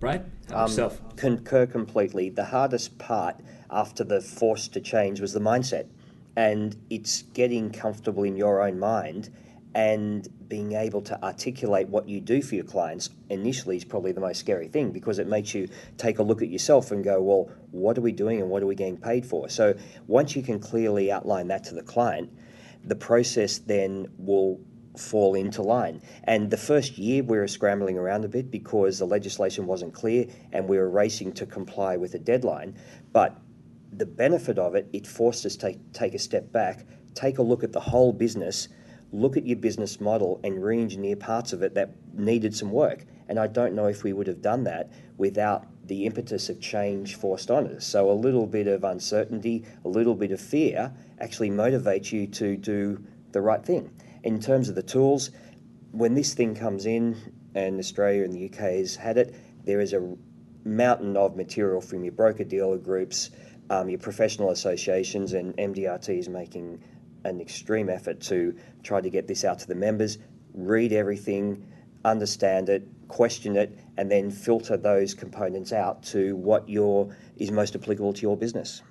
Right? 0.03 0.23
Um, 0.53 0.69
yourself. 0.69 1.01
Concur 1.17 1.65
completely. 1.67 2.29
The 2.29 2.45
hardest 2.45 2.99
part 2.99 3.37
after 3.71 4.05
the 4.05 4.21
force 4.21 4.69
to 4.69 4.81
change 4.81 5.21
was 5.21 5.33
the 5.33 5.41
mindset. 5.41 5.87
And 6.37 6.77
it's 6.91 7.23
getting 7.23 7.71
comfortable 7.71 8.25
in 8.25 8.37
your 8.37 8.63
own 8.63 8.79
mind 8.79 9.31
and 9.75 10.29
being 10.49 10.73
able 10.73 11.01
to 11.01 11.25
articulate 11.25 11.89
what 11.89 12.07
you 12.09 12.21
do 12.21 12.43
for 12.43 12.57
your 12.57 12.65
clients 12.65 13.09
initially 13.31 13.77
is 13.77 13.85
probably 13.85 14.13
the 14.13 14.21
most 14.21 14.39
scary 14.39 14.69
thing 14.69 14.91
because 14.91 15.19
it 15.19 15.27
makes 15.27 15.55
you 15.55 15.69
take 15.97 16.19
a 16.19 16.23
look 16.23 16.43
at 16.43 16.49
yourself 16.49 16.91
and 16.91 17.03
go, 17.03 17.23
well, 17.23 17.51
what 17.71 17.97
are 17.97 18.03
we 18.03 18.13
doing 18.13 18.41
and 18.41 18.51
what 18.51 18.63
are 18.63 18.67
we 18.67 18.75
getting 18.75 18.99
paid 18.99 19.25
for? 19.25 19.49
So 19.49 19.75
once 20.07 20.37
you 20.37 20.43
can 20.43 20.59
clearly 20.59 21.11
outline 21.11 21.49
that 21.49 21.65
to 21.65 21.75
the 21.75 21.83
client, 21.83 22.31
the 22.85 22.97
process 22.97 23.59
then 23.59 24.09
will 24.19 24.61
fall 24.97 25.35
into 25.35 25.63
line. 25.63 26.03
And 26.25 26.51
the 26.51 26.57
first 26.57 26.99
year 26.99 27.23
we 27.23 27.39
were 27.39 27.49
scrambling 27.49 27.97
around 27.99 28.25
a 28.25 28.29
bit 28.29 28.51
because 28.51 28.99
the 28.99 29.07
legislation 29.07 29.67
wasn't 29.67 29.95
clear 29.95 30.27
and 30.53 30.69
we 30.69 30.79
were 30.79 30.91
racing 30.91 31.33
to 31.35 31.47
comply 31.47 31.97
with 31.97 32.15
a 32.15 32.19
deadline. 32.19 32.77
But 33.13 33.39
the 33.93 34.07
benefit 34.07 34.59
of 34.59 34.75
it, 34.75 34.89
it 34.93 35.07
forced 35.07 35.47
us 35.47 35.57
to 35.57 35.67
take, 35.67 35.93
take 35.93 36.15
a 36.15 36.19
step 36.19 36.53
back, 36.53 36.87
take 37.15 37.39
a 37.39 37.43
look 37.43 37.63
at 37.63 37.73
the 37.73 37.81
whole 37.81 38.13
business, 38.13 38.69
look 39.13 39.37
at 39.37 39.47
your 39.47 39.59
business 39.59 40.01
model 40.01 40.41
and 40.43 40.63
re 40.63 40.81
engineer 40.81 41.17
parts 41.17 41.53
of 41.53 41.63
it 41.63 41.75
that 41.75 41.91
needed 42.15 42.55
some 42.55 42.71
work. 42.71 43.05
And 43.29 43.39
I 43.39 43.47
don't 43.47 43.75
know 43.75 43.87
if 43.87 44.03
we 44.03 44.13
would 44.13 44.27
have 44.27 44.43
done 44.43 44.65
that 44.65 44.91
without 45.17 45.67
the 45.87 46.07
impetus 46.07 46.49
of 46.49 46.61
change 46.61 47.17
forced 47.17 47.51
on 47.51 47.67
us. 47.67 47.87
So 47.87 48.11
a 48.11 48.13
little 48.13 48.47
bit 48.47 48.67
of 48.67 48.85
uncertainty, 48.85 49.65
a 49.85 49.89
little 49.89 50.15
bit 50.15 50.33
of 50.33 50.41
fear 50.41 50.93
actually 51.21 51.51
motivates 51.51 52.13
you 52.13 52.27
to 52.29 52.57
do 52.57 53.05
the 53.33 53.41
right 53.41 53.65
thing. 53.65 53.91
In 54.25 54.41
terms 54.41 54.69
of 54.69 54.75
the 54.75 54.83
tools, 54.83 55.31
when 55.91 56.15
this 56.15 56.35
thing 56.35 56.55
comes 56.55 56.87
in, 56.87 57.17
and 57.55 57.79
Australia 57.79 58.25
and 58.25 58.33
the 58.33 58.47
UK 58.47 58.77
has 58.77 58.97
had 58.97 59.19
it, 59.19 59.35
there 59.65 59.81
is 59.81 59.93
a 59.93 60.17
mountain 60.65 61.17
of 61.17 61.37
material 61.37 61.81
from 61.81 62.05
your 62.05 62.13
broker 62.13 62.45
dealer 62.45 62.79
groups, 62.79 63.31
um, 63.71 63.89
your 63.89 63.99
professional 63.99 64.51
associations, 64.51 65.33
and 65.33 65.57
MDRT 65.57 66.19
is 66.19 66.29
making 66.29 66.83
an 67.25 67.41
extreme 67.41 67.89
effort 67.89 68.21
to 68.21 68.57
try 68.83 69.01
to 69.01 69.11
get 69.11 69.27
this 69.27 69.45
out 69.45 69.59
to 69.61 69.67
the 69.67 69.75
members, 69.75 70.19
read 70.55 70.93
everything, 70.93 71.67
understand 72.05 72.69
it, 72.69 72.87
question 73.09 73.57
it, 73.57 73.79
and 73.97 74.11
then 74.11 74.31
filter 74.31 74.77
those 74.77 75.15
components 75.15 75.73
out 75.73 76.03
to 76.03 76.35
what 76.37 76.69
your 76.69 77.15
is 77.37 77.51
most 77.51 77.77
applicable 77.77 78.13
to 78.13 78.23
your 78.23 78.37
business. 78.37 78.83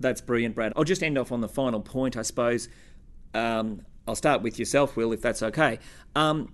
That's 0.00 0.20
brilliant, 0.20 0.54
Brad. 0.54 0.72
I'll 0.76 0.84
just 0.84 1.02
end 1.02 1.18
off 1.18 1.30
on 1.30 1.40
the 1.40 1.48
final 1.48 1.80
point, 1.80 2.16
I 2.16 2.22
suppose. 2.22 2.68
Um, 3.32 3.82
I'll 4.06 4.14
start 4.14 4.42
with 4.42 4.58
yourself, 4.58 4.96
Will, 4.96 5.12
if 5.12 5.22
that's 5.22 5.42
okay. 5.42 5.78
Um, 6.14 6.52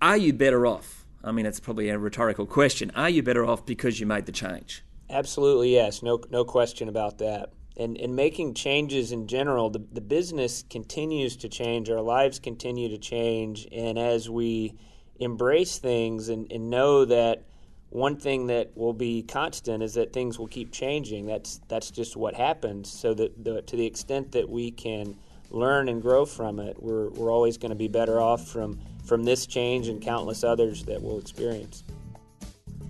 are 0.00 0.16
you 0.16 0.32
better 0.32 0.66
off? 0.66 1.04
I 1.22 1.32
mean, 1.32 1.46
it's 1.46 1.60
probably 1.60 1.88
a 1.88 1.98
rhetorical 1.98 2.46
question. 2.46 2.90
Are 2.94 3.10
you 3.10 3.22
better 3.22 3.44
off 3.44 3.64
because 3.64 4.00
you 4.00 4.06
made 4.06 4.26
the 4.26 4.32
change? 4.32 4.84
Absolutely, 5.10 5.72
yes. 5.72 6.02
No, 6.02 6.20
no 6.30 6.44
question 6.44 6.88
about 6.88 7.18
that. 7.18 7.52
And, 7.76 7.96
and 7.98 8.14
making 8.14 8.54
changes 8.54 9.10
in 9.10 9.26
general, 9.26 9.68
the, 9.68 9.84
the 9.92 10.00
business 10.00 10.64
continues 10.70 11.36
to 11.38 11.48
change, 11.48 11.90
our 11.90 12.00
lives 12.00 12.38
continue 12.38 12.88
to 12.88 12.98
change. 12.98 13.66
And 13.72 13.98
as 13.98 14.30
we 14.30 14.78
embrace 15.18 15.78
things 15.78 16.28
and, 16.28 16.50
and 16.52 16.70
know 16.70 17.04
that 17.04 17.44
one 17.90 18.16
thing 18.16 18.48
that 18.48 18.76
will 18.76 18.92
be 18.92 19.22
constant 19.22 19.82
is 19.82 19.94
that 19.94 20.12
things 20.12 20.38
will 20.38 20.48
keep 20.48 20.72
changing. 20.72 21.26
That's 21.26 21.60
that's 21.68 21.92
just 21.92 22.16
what 22.16 22.34
happens. 22.34 22.90
So 22.90 23.14
that 23.14 23.44
the, 23.44 23.62
to 23.62 23.76
the 23.76 23.86
extent 23.86 24.32
that 24.32 24.48
we 24.48 24.72
can 24.72 25.16
learn 25.54 25.88
and 25.88 26.02
grow 26.02 26.24
from 26.26 26.58
it, 26.58 26.82
we're, 26.82 27.08
we're 27.10 27.30
always 27.30 27.56
going 27.56 27.70
to 27.70 27.76
be 27.76 27.88
better 27.88 28.20
off 28.20 28.46
from 28.48 28.80
from 29.04 29.24
this 29.24 29.46
change 29.46 29.88
and 29.88 30.00
countless 30.00 30.42
others 30.42 30.84
that 30.84 31.02
we'll 31.02 31.18
experience. 31.18 31.84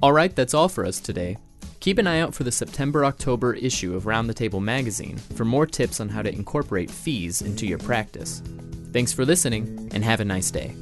All 0.01 0.13
right, 0.13 0.35
that's 0.35 0.55
all 0.55 0.69
for 0.69 0.87
us 0.87 1.01
today. 1.01 1.37
Keep 1.81 1.99
an 1.99 2.07
eye 2.07 2.21
out 2.21 2.35
for 2.35 2.45
the 2.45 2.53
September 2.53 3.05
October 3.05 3.53
issue 3.53 3.97
of 3.97 4.07
Round 4.07 4.29
the 4.29 4.35
Table 4.35 4.61
magazine 4.61 5.17
for 5.17 5.45
more 5.45 5.67
tips 5.67 5.99
on 5.99 6.09
how 6.09 6.23
to 6.23 6.33
incorporate 6.33 6.91
fees 6.91 7.43
into 7.43 7.67
your 7.67 7.79
practice. 7.79 8.43
Thanks 8.93 9.13
for 9.13 9.25
listening, 9.25 9.91
and 9.93 10.05
have 10.05 10.21
a 10.21 10.25
nice 10.25 10.53
day. 10.53 10.75